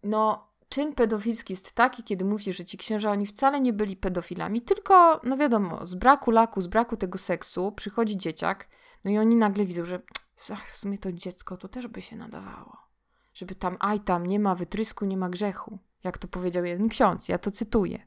no 0.03 0.53
czyn 0.69 0.95
pedofilski 0.95 1.53
jest 1.53 1.73
taki, 1.73 2.03
kiedy 2.03 2.25
mówisz, 2.25 2.57
że 2.57 2.65
ci 2.65 2.79
księża, 2.79 3.11
oni 3.11 3.27
wcale 3.27 3.61
nie 3.61 3.73
byli 3.73 3.97
pedofilami, 3.97 4.63
tylko, 4.63 5.21
no 5.25 5.37
wiadomo, 5.37 5.87
z 5.87 5.95
braku 5.95 6.31
laku, 6.31 6.61
z 6.61 6.67
braku 6.67 6.97
tego 6.97 7.19
seksu 7.19 7.73
przychodzi 7.73 8.17
dzieciak, 8.17 8.69
no 9.05 9.11
i 9.11 9.19
oni 9.19 9.37
nagle 9.37 9.65
widzą, 9.65 9.85
że 9.85 10.03
w 10.71 10.77
sumie 10.77 10.99
to 10.99 11.13
dziecko 11.13 11.57
to 11.57 11.69
też 11.69 11.87
by 11.89 12.03
się 12.03 12.17
nadawało. 12.17 12.77
Żeby 13.35 13.55
tam, 13.55 13.77
aj 13.81 14.01
tam, 14.01 14.27
nie 14.27 14.41
ma 14.41 14.55
wytrysku, 14.55 15.05
nie 15.05 15.17
ma 15.17 15.29
grzechu. 15.29 15.79
Jak 16.05 16.19
to 16.19 16.29
powiedział 16.29 16.65
jeden 16.65 16.89
ksiądz, 16.89 17.29
ja 17.29 17.39
to 17.39 17.51
cytuję. 17.51 18.07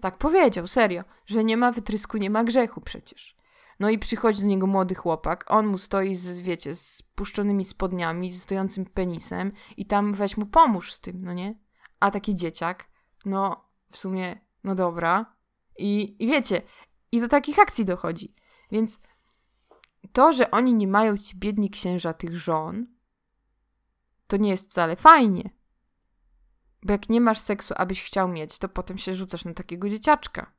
Tak 0.00 0.18
powiedział, 0.18 0.66
serio, 0.66 1.04
że 1.26 1.44
nie 1.44 1.56
ma 1.56 1.72
wytrysku, 1.72 2.16
nie 2.16 2.30
ma 2.30 2.44
grzechu 2.44 2.80
przecież. 2.80 3.36
No 3.80 3.90
i 3.90 3.98
przychodzi 3.98 4.40
do 4.40 4.46
niego 4.46 4.66
młody 4.66 4.94
chłopak, 4.94 5.44
on 5.48 5.66
mu 5.66 5.78
stoi 5.78 6.14
z, 6.14 6.38
wiecie, 6.38 6.74
z 6.74 7.02
puszczonymi 7.02 7.64
spodniami, 7.64 8.32
z 8.32 8.42
stojącym 8.42 8.84
penisem 8.84 9.52
i 9.76 9.86
tam 9.86 10.14
weź 10.14 10.36
mu 10.36 10.46
pomóż 10.46 10.92
z 10.92 11.00
tym, 11.00 11.24
no 11.24 11.32
nie? 11.32 11.58
A 12.00 12.10
taki 12.10 12.34
dzieciak, 12.34 12.90
no 13.24 13.64
w 13.90 13.96
sumie, 13.96 14.40
no 14.64 14.74
dobra. 14.74 15.36
I, 15.78 16.24
i 16.24 16.26
wiecie, 16.26 16.62
i 17.12 17.20
do 17.20 17.28
takich 17.28 17.58
akcji 17.58 17.84
dochodzi. 17.84 18.34
Więc 18.72 19.00
to, 20.12 20.32
że 20.32 20.50
oni 20.50 20.74
nie 20.74 20.88
mają 20.88 21.16
ci 21.16 21.36
biedni 21.36 21.70
księża 21.70 22.12
tych 22.12 22.36
żon, 22.36 22.86
to 24.26 24.36
nie 24.36 24.50
jest 24.50 24.70
wcale 24.70 24.96
fajnie. 24.96 25.50
Bo 26.82 26.92
jak 26.92 27.08
nie 27.08 27.20
masz 27.20 27.38
seksu, 27.38 27.74
abyś 27.76 28.02
chciał 28.02 28.28
mieć, 28.28 28.58
to 28.58 28.68
potem 28.68 28.98
się 28.98 29.14
rzucasz 29.14 29.44
na 29.44 29.54
takiego 29.54 29.88
dzieciaczka. 29.88 30.52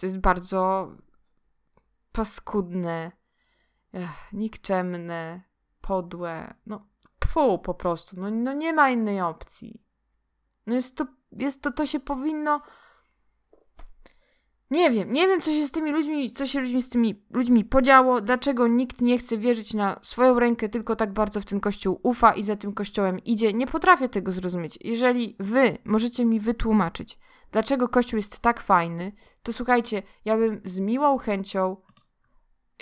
To 0.00 0.06
jest 0.06 0.18
bardzo 0.18 0.90
paskudne, 2.12 3.12
ech, 3.92 4.32
nikczemne, 4.32 5.42
podłe. 5.80 6.54
No, 6.66 6.86
pfu, 7.18 7.58
po 7.58 7.74
prostu. 7.74 8.20
No, 8.20 8.30
no 8.30 8.52
nie 8.52 8.72
ma 8.72 8.90
innej 8.90 9.20
opcji. 9.20 9.82
No 10.66 10.74
jest 10.74 10.96
to, 10.96 11.06
jest 11.32 11.62
to, 11.62 11.72
to 11.72 11.86
się 11.86 12.00
powinno 12.00 12.60
nie 14.70 14.90
wiem, 14.90 15.12
nie 15.12 15.26
wiem, 15.26 15.40
co 15.40 15.50
się 15.50 15.66
z 15.66 15.70
tymi 15.70 15.92
ludźmi, 15.92 16.32
co 16.32 16.46
się 16.46 16.60
ludźmi 16.60 16.82
z 16.82 16.88
tymi 16.88 17.22
ludźmi 17.30 17.64
podziało, 17.64 18.20
dlaczego 18.20 18.68
nikt 18.68 19.00
nie 19.00 19.18
chce 19.18 19.38
wierzyć 19.38 19.74
na 19.74 19.98
swoją 20.02 20.38
rękę, 20.38 20.68
tylko 20.68 20.96
tak 20.96 21.12
bardzo 21.12 21.40
w 21.40 21.44
ten 21.44 21.60
kościół 21.60 22.00
ufa 22.02 22.32
i 22.32 22.42
za 22.42 22.56
tym 22.56 22.72
kościołem 22.72 23.18
idzie. 23.18 23.52
Nie 23.52 23.66
potrafię 23.66 24.08
tego 24.08 24.32
zrozumieć. 24.32 24.78
Jeżeli 24.84 25.36
wy 25.40 25.78
możecie 25.84 26.24
mi 26.24 26.40
wytłumaczyć, 26.40 27.18
dlaczego 27.52 27.88
kościół 27.88 28.16
jest 28.16 28.40
tak 28.40 28.60
fajny, 28.60 29.12
to 29.42 29.52
słuchajcie, 29.52 30.02
ja 30.24 30.36
bym 30.36 30.60
z 30.64 30.80
miłą 30.80 31.18
chęcią, 31.18 31.76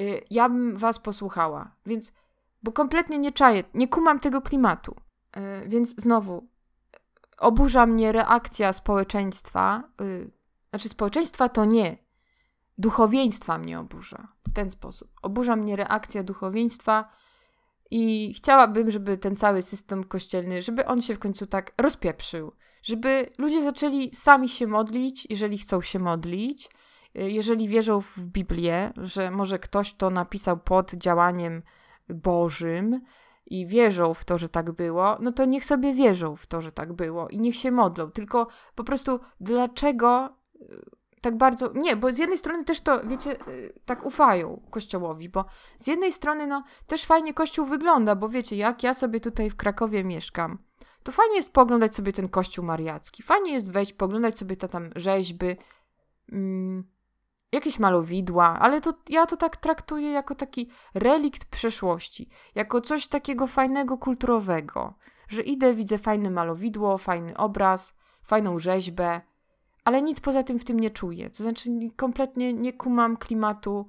yy, 0.00 0.20
ja 0.30 0.48
bym 0.48 0.76
was 0.76 0.98
posłuchała. 0.98 1.76
Więc, 1.86 2.12
bo 2.62 2.72
kompletnie 2.72 3.18
nie 3.18 3.32
czaję, 3.32 3.64
nie 3.74 3.88
kumam 3.88 4.18
tego 4.18 4.42
klimatu. 4.42 4.96
Yy, 5.36 5.68
więc 5.68 5.94
znowu, 5.96 6.48
oburza 7.38 7.86
mnie 7.86 8.12
reakcja 8.12 8.72
społeczeństwa. 8.72 9.82
Yy, 10.00 10.43
znaczy, 10.74 10.88
społeczeństwa 10.88 11.48
to 11.48 11.64
nie. 11.64 11.96
Duchowieństwa 12.78 13.58
mnie 13.58 13.78
oburza. 13.78 14.28
W 14.48 14.52
ten 14.52 14.70
sposób. 14.70 15.10
Oburza 15.22 15.56
mnie 15.56 15.76
reakcja 15.76 16.22
duchowieństwa 16.22 17.10
i 17.90 18.34
chciałabym, 18.34 18.90
żeby 18.90 19.18
ten 19.18 19.36
cały 19.36 19.62
system 19.62 20.04
kościelny, 20.04 20.62
żeby 20.62 20.86
on 20.86 21.00
się 21.00 21.14
w 21.14 21.18
końcu 21.18 21.46
tak 21.46 21.72
rozpieprzył. 21.78 22.52
Żeby 22.82 23.30
ludzie 23.38 23.62
zaczęli 23.62 24.14
sami 24.14 24.48
się 24.48 24.66
modlić, 24.66 25.26
jeżeli 25.30 25.58
chcą 25.58 25.80
się 25.80 25.98
modlić, 25.98 26.70
jeżeli 27.14 27.68
wierzą 27.68 28.00
w 28.00 28.18
Biblię, 28.18 28.92
że 28.96 29.30
może 29.30 29.58
ktoś 29.58 29.94
to 29.94 30.10
napisał 30.10 30.58
pod 30.58 30.94
działaniem 30.94 31.62
Bożym, 32.08 33.00
i 33.46 33.66
wierzą 33.66 34.14
w 34.14 34.24
to, 34.24 34.38
że 34.38 34.48
tak 34.48 34.72
było, 34.72 35.18
no 35.20 35.32
to 35.32 35.44
niech 35.44 35.64
sobie 35.64 35.92
wierzą 35.94 36.36
w 36.36 36.46
to, 36.46 36.60
że 36.60 36.72
tak 36.72 36.92
było 36.92 37.28
i 37.28 37.38
niech 37.38 37.56
się 37.56 37.70
modlą. 37.70 38.10
Tylko 38.10 38.46
po 38.74 38.84
prostu 38.84 39.20
dlaczego 39.40 40.36
tak 41.24 41.36
bardzo. 41.36 41.72
Nie, 41.74 41.96
bo 41.96 42.12
z 42.12 42.18
jednej 42.18 42.38
strony 42.38 42.64
też 42.64 42.80
to, 42.80 43.00
wiecie, 43.06 43.48
y, 43.48 43.80
tak 43.84 44.06
ufają 44.06 44.62
Kościołowi, 44.70 45.28
bo 45.28 45.44
z 45.76 45.86
jednej 45.86 46.12
strony, 46.12 46.46
no, 46.46 46.64
też 46.86 47.04
fajnie 47.04 47.34
Kościół 47.34 47.66
wygląda, 47.66 48.16
bo 48.16 48.28
wiecie, 48.28 48.56
jak 48.56 48.82
ja 48.82 48.94
sobie 48.94 49.20
tutaj 49.20 49.50
w 49.50 49.56
Krakowie 49.56 50.04
mieszkam, 50.04 50.58
to 51.02 51.12
fajnie 51.12 51.36
jest 51.36 51.52
poglądać 51.52 51.94
sobie 51.96 52.12
ten 52.12 52.28
Kościół 52.28 52.64
Mariacki. 52.64 53.22
Fajnie 53.22 53.52
jest 53.52 53.70
wejść, 53.70 53.92
poglądać 53.92 54.38
sobie 54.38 54.56
te 54.56 54.68
tam 54.68 54.90
rzeźby, 54.96 55.56
mm, 56.32 56.84
jakieś 57.52 57.78
malowidła, 57.78 58.58
ale 58.60 58.80
to 58.80 58.94
ja 59.08 59.26
to 59.26 59.36
tak 59.36 59.56
traktuję 59.56 60.10
jako 60.10 60.34
taki 60.34 60.70
relikt 60.94 61.44
przeszłości, 61.44 62.28
jako 62.54 62.80
coś 62.80 63.08
takiego 63.08 63.46
fajnego, 63.46 63.98
kulturowego, 63.98 64.94
że 65.28 65.42
idę, 65.42 65.74
widzę 65.74 65.98
fajne 65.98 66.30
malowidło, 66.30 66.98
fajny 66.98 67.36
obraz, 67.36 67.94
fajną 68.22 68.58
rzeźbę, 68.58 69.20
ale 69.84 70.02
nic 70.02 70.20
poza 70.20 70.42
tym 70.42 70.58
w 70.58 70.64
tym 70.64 70.80
nie 70.80 70.90
czuję. 70.90 71.30
To 71.30 71.42
znaczy, 71.42 71.70
kompletnie 71.96 72.52
nie 72.52 72.72
kumam 72.72 73.16
klimatu 73.16 73.86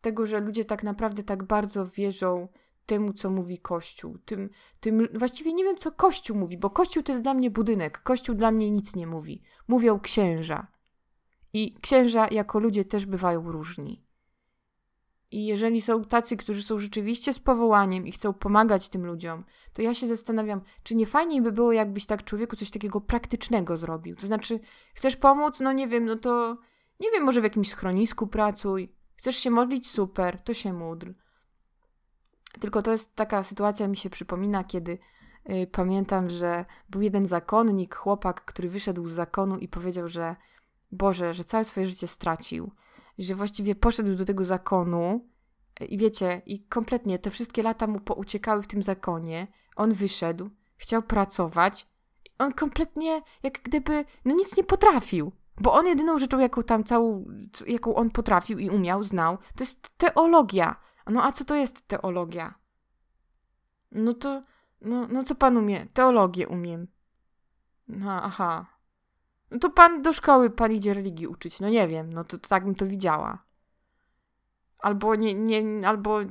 tego, 0.00 0.26
że 0.26 0.40
ludzie 0.40 0.64
tak 0.64 0.82
naprawdę 0.82 1.22
tak 1.22 1.44
bardzo 1.44 1.86
wierzą 1.86 2.48
temu, 2.86 3.12
co 3.12 3.30
mówi 3.30 3.58
Kościół. 3.58 4.18
Tym, 4.18 4.50
tym, 4.80 5.08
właściwie 5.14 5.52
nie 5.54 5.64
wiem, 5.64 5.76
co 5.76 5.92
Kościół 5.92 6.36
mówi, 6.36 6.58
bo 6.58 6.70
Kościół 6.70 7.02
to 7.02 7.12
jest 7.12 7.22
dla 7.22 7.34
mnie 7.34 7.50
budynek. 7.50 8.02
Kościół 8.02 8.34
dla 8.34 8.50
mnie 8.50 8.70
nic 8.70 8.96
nie 8.96 9.06
mówi. 9.06 9.42
Mówią 9.68 10.00
księża. 10.00 10.66
I 11.52 11.74
księża 11.80 12.28
jako 12.30 12.58
ludzie 12.58 12.84
też 12.84 13.06
bywają 13.06 13.52
różni. 13.52 14.04
I 15.30 15.46
jeżeli 15.46 15.80
są 15.80 16.04
tacy, 16.04 16.36
którzy 16.36 16.62
są 16.62 16.78
rzeczywiście 16.78 17.32
z 17.32 17.38
powołaniem 17.38 18.06
i 18.06 18.12
chcą 18.12 18.32
pomagać 18.32 18.88
tym 18.88 19.06
ludziom, 19.06 19.44
to 19.72 19.82
ja 19.82 19.94
się 19.94 20.06
zastanawiam, 20.06 20.60
czy 20.82 20.94
nie 20.94 21.06
fajniej 21.06 21.42
by 21.42 21.52
było, 21.52 21.72
jakbyś 21.72 22.06
tak 22.06 22.24
człowieku 22.24 22.56
coś 22.56 22.70
takiego 22.70 23.00
praktycznego 23.00 23.76
zrobił. 23.76 24.16
To 24.16 24.26
znaczy, 24.26 24.60
chcesz 24.94 25.16
pomóc? 25.16 25.60
No 25.60 25.72
nie 25.72 25.88
wiem, 25.88 26.04
no 26.04 26.16
to 26.16 26.58
nie 27.00 27.10
wiem, 27.10 27.24
może 27.24 27.40
w 27.40 27.44
jakimś 27.44 27.70
schronisku 27.70 28.26
pracuj. 28.26 28.94
Chcesz 29.16 29.36
się 29.36 29.50
modlić? 29.50 29.90
Super, 29.90 30.38
to 30.38 30.54
się 30.54 30.72
módl. 30.72 31.10
Tylko 32.60 32.82
to 32.82 32.92
jest 32.92 33.16
taka 33.16 33.42
sytuacja, 33.42 33.88
mi 33.88 33.96
się 33.96 34.10
przypomina, 34.10 34.64
kiedy 34.64 34.98
y, 35.50 35.66
pamiętam, 35.72 36.28
że 36.28 36.64
był 36.88 37.02
jeden 37.02 37.26
zakonnik, 37.26 37.94
chłopak, 37.94 38.44
który 38.44 38.68
wyszedł 38.68 39.06
z 39.06 39.12
zakonu 39.12 39.58
i 39.58 39.68
powiedział, 39.68 40.08
że 40.08 40.36
Boże, 40.92 41.34
że 41.34 41.44
całe 41.44 41.64
swoje 41.64 41.86
życie 41.86 42.06
stracił 42.06 42.70
że 43.24 43.34
właściwie 43.34 43.74
poszedł 43.74 44.14
do 44.14 44.24
tego 44.24 44.44
zakonu 44.44 45.28
e, 45.80 45.84
i 45.84 45.98
wiecie, 45.98 46.42
i 46.46 46.64
kompletnie 46.66 47.18
te 47.18 47.30
wszystkie 47.30 47.62
lata 47.62 47.86
mu 47.86 48.00
pouciekały 48.00 48.62
w 48.62 48.66
tym 48.66 48.82
zakonie. 48.82 49.46
On 49.76 49.92
wyszedł, 49.92 50.50
chciał 50.76 51.02
pracować. 51.02 51.86
On 52.38 52.52
kompletnie, 52.52 53.22
jak 53.42 53.62
gdyby, 53.62 54.04
no 54.24 54.34
nic 54.34 54.56
nie 54.56 54.64
potrafił. 54.64 55.32
Bo 55.60 55.72
on 55.72 55.86
jedyną 55.86 56.18
rzeczą, 56.18 56.38
jaką 56.38 56.62
tam 56.62 56.84
całą, 56.84 57.24
jaką 57.66 57.94
on 57.94 58.10
potrafił 58.10 58.58
i 58.58 58.70
umiał, 58.70 59.02
znał, 59.02 59.36
to 59.36 59.62
jest 59.62 59.90
teologia. 59.96 60.80
No 61.06 61.24
a 61.24 61.32
co 61.32 61.44
to 61.44 61.54
jest 61.54 61.88
teologia? 61.88 62.54
No 63.92 64.12
to, 64.12 64.42
no, 64.80 65.08
no 65.08 65.24
co 65.24 65.34
pan 65.34 65.56
umie? 65.56 65.86
Teologię 65.86 66.48
umiem. 66.48 66.86
No, 67.88 68.22
aha. 68.22 68.66
No 69.50 69.58
to 69.58 69.70
pan 69.70 70.02
do 70.02 70.12
szkoły, 70.12 70.50
pan 70.50 70.72
idzie 70.72 70.94
religii 70.94 71.26
uczyć. 71.26 71.60
No 71.60 71.68
nie 71.68 71.88
wiem, 71.88 72.12
no 72.12 72.24
to, 72.24 72.38
to 72.38 72.48
tak 72.48 72.64
bym 72.64 72.74
to 72.74 72.86
widziała. 72.86 73.44
Albo 74.78 75.14
nie, 75.14 75.34
nie, 75.34 75.88
albo 75.88 76.22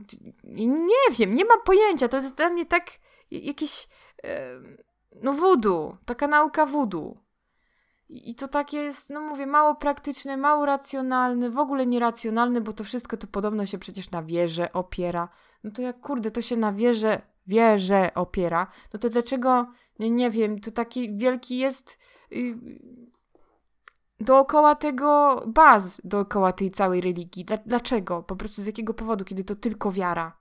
nie 0.43 1.15
wiem, 1.17 1.33
nie 1.33 1.45
mam 1.45 1.61
pojęcia. 1.65 2.07
To 2.07 2.17
jest 2.17 2.35
dla 2.35 2.49
mnie 2.49 2.65
tak 2.65 2.91
jakieś, 3.31 3.87
no 5.23 5.33
wudu, 5.33 5.97
taka 6.05 6.27
nauka 6.27 6.65
wudu. 6.65 7.17
I 8.09 8.35
to 8.35 8.47
takie 8.47 8.77
jest, 8.77 9.09
no 9.09 9.21
mówię, 9.21 9.47
mało 9.47 9.75
praktyczne, 9.75 10.37
mało 10.37 10.65
racjonalne, 10.65 11.49
w 11.49 11.57
ogóle 11.57 11.85
nieracjonalne, 11.85 12.61
bo 12.61 12.73
to 12.73 12.83
wszystko 12.83 13.17
to 13.17 13.27
podobno 13.27 13.65
się 13.65 13.77
przecież 13.77 14.11
na 14.11 14.23
wierze 14.23 14.73
opiera. 14.73 15.29
No 15.63 15.71
to 15.71 15.81
jak 15.81 15.99
kurde, 15.99 16.31
to 16.31 16.41
się 16.41 16.57
na 16.57 16.71
wierze, 16.71 17.21
wierze 17.47 18.11
opiera, 18.15 18.67
no 18.93 18.99
to 18.99 19.09
dlaczego, 19.09 19.67
nie, 19.99 20.09
nie 20.09 20.29
wiem, 20.29 20.59
to 20.59 20.71
taki 20.71 21.17
wielki 21.17 21.57
jest 21.57 21.99
dookoła 24.19 24.75
tego 24.75 25.41
baz, 25.47 26.01
dookoła 26.03 26.53
tej 26.53 26.71
całej 26.71 27.01
religii. 27.01 27.45
Dlaczego? 27.65 28.23
Po 28.23 28.35
prostu 28.35 28.61
z 28.61 28.65
jakiego 28.65 28.93
powodu, 28.93 29.25
kiedy 29.25 29.43
to 29.43 29.55
tylko 29.55 29.91
wiara 29.91 30.39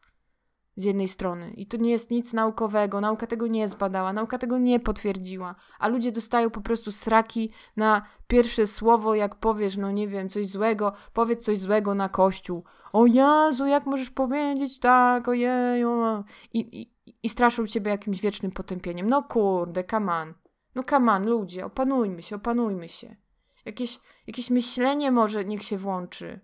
z 0.78 0.84
jednej 0.84 1.08
strony. 1.08 1.50
I 1.50 1.66
to 1.66 1.76
nie 1.76 1.90
jest 1.90 2.10
nic 2.10 2.32
naukowego, 2.32 3.00
nauka 3.00 3.26
tego 3.26 3.46
nie 3.46 3.68
zbadała, 3.68 4.12
nauka 4.12 4.38
tego 4.38 4.58
nie 4.58 4.80
potwierdziła, 4.80 5.54
a 5.78 5.88
ludzie 5.88 6.12
dostają 6.12 6.50
po 6.50 6.60
prostu 6.60 6.92
sraki 6.92 7.52
na 7.76 8.02
pierwsze 8.26 8.66
słowo, 8.66 9.14
jak 9.14 9.34
powiesz, 9.34 9.76
no 9.76 9.90
nie 9.90 10.08
wiem, 10.08 10.28
coś 10.28 10.48
złego, 10.48 10.92
powiedz 11.12 11.44
coś 11.44 11.58
złego 11.58 11.94
na 11.94 12.08
kościół. 12.08 12.64
O 12.92 13.06
Jezu, 13.06 13.66
jak 13.66 13.86
możesz 13.86 14.10
powiedzieć 14.10 14.78
tak, 14.78 15.28
ojeju. 15.28 16.24
I, 16.52 16.80
i, 16.80 16.92
i 17.22 17.28
straszą 17.28 17.66
ciebie 17.66 17.90
jakimś 17.90 18.20
wiecznym 18.20 18.52
potępieniem. 18.52 19.08
No 19.08 19.22
kurde, 19.22 19.84
on. 19.92 20.34
No 20.78 21.12
on, 21.12 21.26
ludzie, 21.26 21.66
opanujmy 21.66 22.22
się, 22.22 22.36
opanujmy 22.36 22.88
się. 22.88 23.16
Jakieś, 23.64 24.00
jakieś 24.26 24.50
myślenie 24.50 25.10
może 25.10 25.44
niech 25.44 25.62
się 25.62 25.78
włączy. 25.78 26.40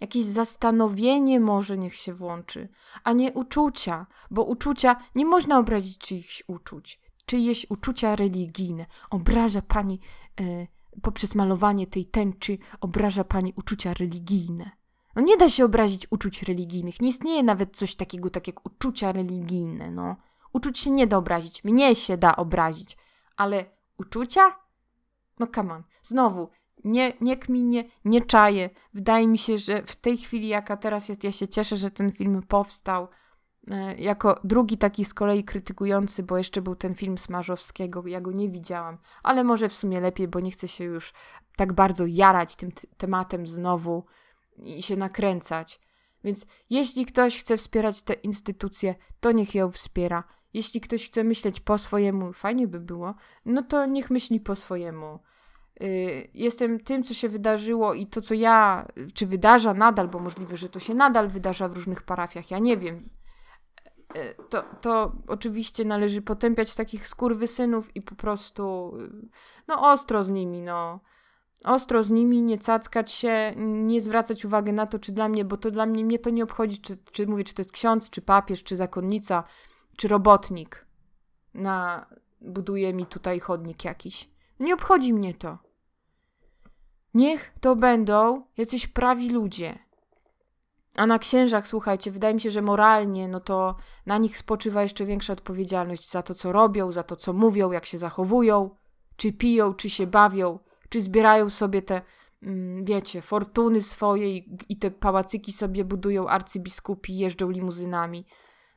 Jakieś 0.00 0.24
zastanowienie 0.24 1.40
może 1.40 1.78
niech 1.78 1.94
się 1.94 2.14
włączy, 2.14 2.68
a 3.04 3.12
nie 3.12 3.32
uczucia, 3.32 4.06
bo 4.30 4.44
uczucia 4.44 4.96
nie 5.14 5.26
można 5.26 5.58
obrazić 5.58 5.98
czyichś 5.98 6.42
uczuć, 6.46 7.00
czyjeś 7.26 7.66
uczucia 7.70 8.16
religijne. 8.16 8.86
Obraża 9.10 9.62
pani 9.62 10.00
e, 10.40 10.66
poprzez 11.02 11.34
malowanie 11.34 11.86
tej 11.86 12.06
tęczy, 12.06 12.58
obraża 12.80 13.24
pani 13.24 13.52
uczucia 13.56 13.94
religijne. 13.94 14.70
No 15.16 15.22
nie 15.22 15.36
da 15.36 15.48
się 15.48 15.64
obrazić 15.64 16.06
uczuć 16.10 16.42
religijnych. 16.42 17.00
Nie 17.00 17.08
istnieje 17.08 17.42
nawet 17.42 17.76
coś 17.76 17.94
takiego 17.94 18.30
tak 18.30 18.46
jak 18.46 18.66
uczucia 18.66 19.12
religijne, 19.12 19.90
no. 19.90 20.16
Uczuć 20.52 20.78
się 20.78 20.90
nie 20.90 21.06
da 21.06 21.16
obrazić. 21.16 21.64
Mnie 21.64 21.96
się 21.96 22.16
da 22.16 22.36
obrazić, 22.36 22.96
ale 23.36 23.64
uczucia? 23.98 24.56
No 25.38 25.46
come 25.54 25.74
on. 25.74 25.82
Znowu, 26.02 26.48
nie, 26.84 27.12
nie 27.20 27.36
nie 28.04 28.20
czaję. 28.20 28.70
Wydaje 28.94 29.28
mi 29.28 29.38
się, 29.38 29.58
że 29.58 29.82
w 29.82 29.96
tej 29.96 30.16
chwili, 30.16 30.48
jaka 30.48 30.76
teraz 30.76 31.08
jest, 31.08 31.24
ja 31.24 31.32
się 31.32 31.48
cieszę, 31.48 31.76
że 31.76 31.90
ten 31.90 32.12
film 32.12 32.42
powstał. 32.48 33.08
E, 33.70 33.96
jako 33.96 34.40
drugi 34.44 34.78
taki 34.78 35.04
z 35.04 35.14
kolei 35.14 35.44
krytykujący, 35.44 36.22
bo 36.22 36.38
jeszcze 36.38 36.62
był 36.62 36.76
ten 36.76 36.94
film 36.94 37.18
Smarzowskiego, 37.18 38.06
ja 38.06 38.20
go 38.20 38.32
nie 38.32 38.48
widziałam, 38.48 38.98
ale 39.22 39.44
może 39.44 39.68
w 39.68 39.74
sumie 39.74 40.00
lepiej, 40.00 40.28
bo 40.28 40.40
nie 40.40 40.50
chcę 40.50 40.68
się 40.68 40.84
już 40.84 41.12
tak 41.56 41.72
bardzo 41.72 42.04
jarać 42.06 42.56
tym 42.56 42.70
tematem 42.96 43.46
znowu 43.46 44.04
i 44.58 44.82
się 44.82 44.96
nakręcać. 44.96 45.80
Więc 46.24 46.46
jeśli 46.70 47.06
ktoś 47.06 47.40
chce 47.40 47.56
wspierać 47.56 48.02
tę 48.02 48.14
instytucję, 48.14 48.94
to 49.20 49.32
niech 49.32 49.54
ją 49.54 49.70
wspiera. 49.70 50.24
Jeśli 50.56 50.80
ktoś 50.80 51.06
chce 51.06 51.24
myśleć 51.24 51.60
po 51.60 51.78
swojemu, 51.78 52.32
fajnie 52.32 52.68
by 52.68 52.80
było, 52.80 53.14
no 53.44 53.62
to 53.62 53.86
niech 53.86 54.10
myśli 54.10 54.40
po 54.40 54.56
swojemu. 54.56 55.18
Y, 55.82 56.30
jestem 56.34 56.80
tym, 56.80 57.02
co 57.02 57.14
się 57.14 57.28
wydarzyło 57.28 57.94
i 57.94 58.06
to, 58.06 58.20
co 58.20 58.34
ja, 58.34 58.86
czy 59.14 59.26
wydarza 59.26 59.74
nadal, 59.74 60.08
bo 60.08 60.18
możliwe, 60.18 60.56
że 60.56 60.68
to 60.68 60.80
się 60.80 60.94
nadal 60.94 61.28
wydarza 61.28 61.68
w 61.68 61.74
różnych 61.74 62.02
parafiach, 62.02 62.50
ja 62.50 62.58
nie 62.58 62.76
wiem. 62.76 63.08
Y, 64.16 64.34
to, 64.50 64.62
to 64.80 65.12
oczywiście 65.26 65.84
należy 65.84 66.22
potępiać 66.22 66.74
takich 66.74 67.08
skurwysynów 67.08 67.96
i 67.96 68.02
po 68.02 68.14
prostu, 68.14 68.92
y, 69.00 69.28
no 69.68 69.90
ostro 69.90 70.24
z 70.24 70.30
nimi, 70.30 70.62
no. 70.62 71.00
Ostro 71.64 72.02
z 72.02 72.10
nimi, 72.10 72.42
nie 72.42 72.58
cackać 72.58 73.12
się, 73.12 73.52
nie 73.56 74.00
zwracać 74.00 74.44
uwagi 74.44 74.72
na 74.72 74.86
to, 74.86 74.98
czy 74.98 75.12
dla 75.12 75.28
mnie, 75.28 75.44
bo 75.44 75.56
to 75.56 75.70
dla 75.70 75.86
mnie, 75.86 76.04
mnie 76.04 76.18
to 76.18 76.30
nie 76.30 76.44
obchodzi, 76.44 76.78
czy, 76.78 76.96
czy 76.96 77.26
mówię, 77.26 77.44
czy 77.44 77.54
to 77.54 77.60
jest 77.60 77.72
ksiądz, 77.72 78.10
czy 78.10 78.22
papież, 78.22 78.62
czy 78.62 78.76
zakonnica, 78.76 79.44
czy 79.96 80.08
robotnik 80.08 80.86
na, 81.54 82.06
buduje 82.40 82.92
mi 82.92 83.06
tutaj 83.06 83.40
chodnik 83.40 83.84
jakiś. 83.84 84.30
Nie 84.60 84.74
obchodzi 84.74 85.14
mnie 85.14 85.34
to. 85.34 85.58
Niech 87.14 87.54
to 87.60 87.76
będą 87.76 88.42
jacyś 88.56 88.86
prawi 88.86 89.30
ludzie. 89.30 89.78
A 90.96 91.06
na 91.06 91.18
księżach, 91.18 91.68
słuchajcie, 91.68 92.10
wydaje 92.10 92.34
mi 92.34 92.40
się, 92.40 92.50
że 92.50 92.62
moralnie, 92.62 93.28
no 93.28 93.40
to 93.40 93.76
na 94.06 94.18
nich 94.18 94.38
spoczywa 94.38 94.82
jeszcze 94.82 95.04
większa 95.04 95.32
odpowiedzialność 95.32 96.10
za 96.10 96.22
to, 96.22 96.34
co 96.34 96.52
robią, 96.52 96.92
za 96.92 97.02
to, 97.02 97.16
co 97.16 97.32
mówią, 97.32 97.72
jak 97.72 97.86
się 97.86 97.98
zachowują, 97.98 98.70
czy 99.16 99.32
piją, 99.32 99.74
czy 99.74 99.90
się 99.90 100.06
bawią, 100.06 100.58
czy 100.88 101.00
zbierają 101.00 101.50
sobie 101.50 101.82
te, 101.82 102.02
mm, 102.42 102.84
wiecie, 102.84 103.22
fortuny 103.22 103.82
swoje 103.82 104.36
i, 104.36 104.56
i 104.68 104.76
te 104.76 104.90
pałacyki 104.90 105.52
sobie 105.52 105.84
budują 105.84 106.28
arcybiskupi, 106.28 107.18
jeżdżą 107.18 107.50
limuzynami. 107.50 108.26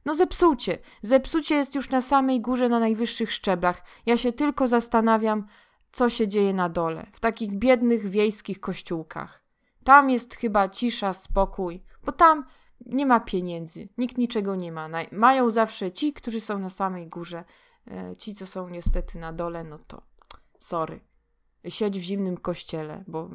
No 0.05 0.15
zepsucie. 0.15 0.77
Zepsucie 1.01 1.55
jest 1.55 1.75
już 1.75 1.89
na 1.89 2.01
samej 2.01 2.41
górze, 2.41 2.69
na 2.69 2.79
najwyższych 2.79 3.31
szczeblach. 3.31 3.83
Ja 4.05 4.17
się 4.17 4.33
tylko 4.33 4.67
zastanawiam, 4.67 5.47
co 5.91 6.09
się 6.09 6.27
dzieje 6.27 6.53
na 6.53 6.69
dole, 6.69 7.07
w 7.13 7.19
takich 7.19 7.51
biednych 7.51 8.09
wiejskich 8.09 8.59
kościółkach. 8.59 9.43
Tam 9.83 10.09
jest 10.09 10.35
chyba 10.35 10.69
cisza, 10.69 11.13
spokój, 11.13 11.83
bo 12.03 12.11
tam 12.11 12.45
nie 12.85 13.05
ma 13.05 13.19
pieniędzy, 13.19 13.89
nikt 13.97 14.17
niczego 14.17 14.55
nie 14.55 14.71
ma. 14.71 14.89
Mają 15.11 15.49
zawsze 15.49 15.91
ci, 15.91 16.13
którzy 16.13 16.41
są 16.41 16.59
na 16.59 16.69
samej 16.69 17.07
górze. 17.07 17.43
E, 17.87 18.15
ci, 18.15 18.35
co 18.35 18.45
są 18.45 18.69
niestety 18.69 19.19
na 19.19 19.33
dole, 19.33 19.63
no 19.63 19.79
to 19.79 20.01
sorry. 20.59 20.99
Siedź 21.67 21.99
w 21.99 22.01
zimnym 22.01 22.37
kościele, 22.37 23.03
bo 23.07 23.29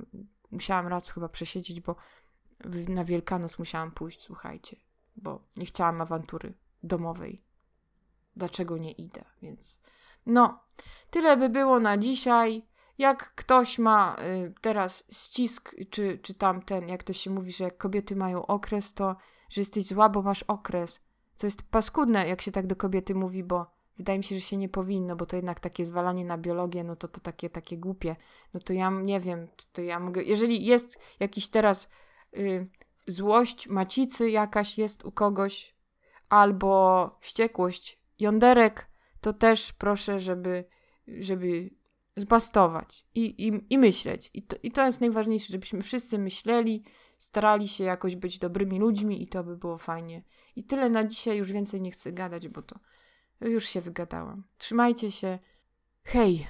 musiałam 0.50 0.86
raz 0.86 1.10
chyba 1.10 1.28
przesiedzieć, 1.28 1.80
bo 1.80 1.96
na 2.88 3.04
Wielkanoc 3.04 3.58
musiałam 3.58 3.90
pójść, 3.90 4.22
słuchajcie, 4.22 4.76
bo 5.16 5.44
nie 5.56 5.66
chciałam 5.66 6.00
awantury 6.00 6.54
domowej. 6.82 7.44
Dlaczego 8.36 8.78
nie 8.78 8.92
idę? 8.92 9.24
Więc 9.42 9.80
no, 10.26 10.60
tyle 11.10 11.36
by 11.36 11.48
było 11.48 11.80
na 11.80 11.98
dzisiaj. 11.98 12.66
Jak 12.98 13.34
ktoś 13.34 13.78
ma 13.78 14.16
y, 14.20 14.54
teraz 14.60 15.04
ścisk, 15.10 15.74
czy, 15.90 16.18
czy 16.22 16.34
tamten, 16.34 16.88
jak 16.88 17.02
to 17.02 17.12
się 17.12 17.30
mówi, 17.30 17.52
że 17.52 17.64
jak 17.64 17.76
kobiety 17.76 18.16
mają 18.16 18.46
okres, 18.46 18.94
to 18.94 19.16
że 19.48 19.60
jesteś 19.60 19.86
zła, 19.86 20.08
bo 20.08 20.22
masz 20.22 20.42
okres. 20.42 21.00
Co 21.36 21.46
jest 21.46 21.62
paskudne, 21.62 22.28
jak 22.28 22.42
się 22.42 22.52
tak 22.52 22.66
do 22.66 22.76
kobiety 22.76 23.14
mówi, 23.14 23.44
bo 23.44 23.66
wydaje 23.96 24.18
mi 24.18 24.24
się, 24.24 24.34
że 24.34 24.40
się 24.40 24.56
nie 24.56 24.68
powinno, 24.68 25.16
bo 25.16 25.26
to 25.26 25.36
jednak 25.36 25.60
takie 25.60 25.84
zwalanie 25.84 26.24
na 26.24 26.38
biologię, 26.38 26.84
no 26.84 26.96
to 26.96 27.08
to 27.08 27.20
takie, 27.20 27.50
takie 27.50 27.78
głupie. 27.78 28.16
No 28.54 28.60
to 28.60 28.72
ja 28.72 28.90
nie 28.90 29.20
wiem, 29.20 29.48
to 29.72 29.82
ja 29.82 30.00
mogę. 30.00 30.22
Jeżeli 30.22 30.64
jest 30.64 30.98
jakiś 31.20 31.48
teraz 31.48 31.88
y, 32.36 32.68
złość 33.06 33.68
macicy 33.68 34.30
jakaś 34.30 34.78
jest 34.78 35.04
u 35.04 35.12
kogoś, 35.12 35.74
albo 36.28 37.10
wściekłość 37.20 37.98
jąderek, 38.18 38.90
to 39.20 39.32
też 39.32 39.72
proszę, 39.72 40.20
żeby, 40.20 40.64
żeby 41.06 41.70
zbastować 42.16 43.06
i, 43.14 43.20
i, 43.20 43.60
i 43.70 43.78
myśleć. 43.78 44.30
I 44.34 44.42
to, 44.42 44.56
I 44.62 44.70
to 44.70 44.86
jest 44.86 45.00
najważniejsze, 45.00 45.52
żebyśmy 45.52 45.82
wszyscy 45.82 46.18
myśleli, 46.18 46.84
starali 47.18 47.68
się 47.68 47.84
jakoś 47.84 48.16
być 48.16 48.38
dobrymi 48.38 48.78
ludźmi 48.78 49.22
i 49.22 49.26
to 49.26 49.44
by 49.44 49.56
było 49.56 49.78
fajnie. 49.78 50.22
I 50.56 50.64
tyle 50.64 50.90
na 50.90 51.04
dzisiaj, 51.04 51.38
już 51.38 51.52
więcej 51.52 51.82
nie 51.82 51.90
chcę 51.90 52.12
gadać, 52.12 52.48
bo 52.48 52.62
to 52.62 52.78
już 53.40 53.64
się 53.64 53.80
wygadałam. 53.80 54.44
Trzymajcie 54.58 55.10
się. 55.10 55.38
Hej! 56.04 56.46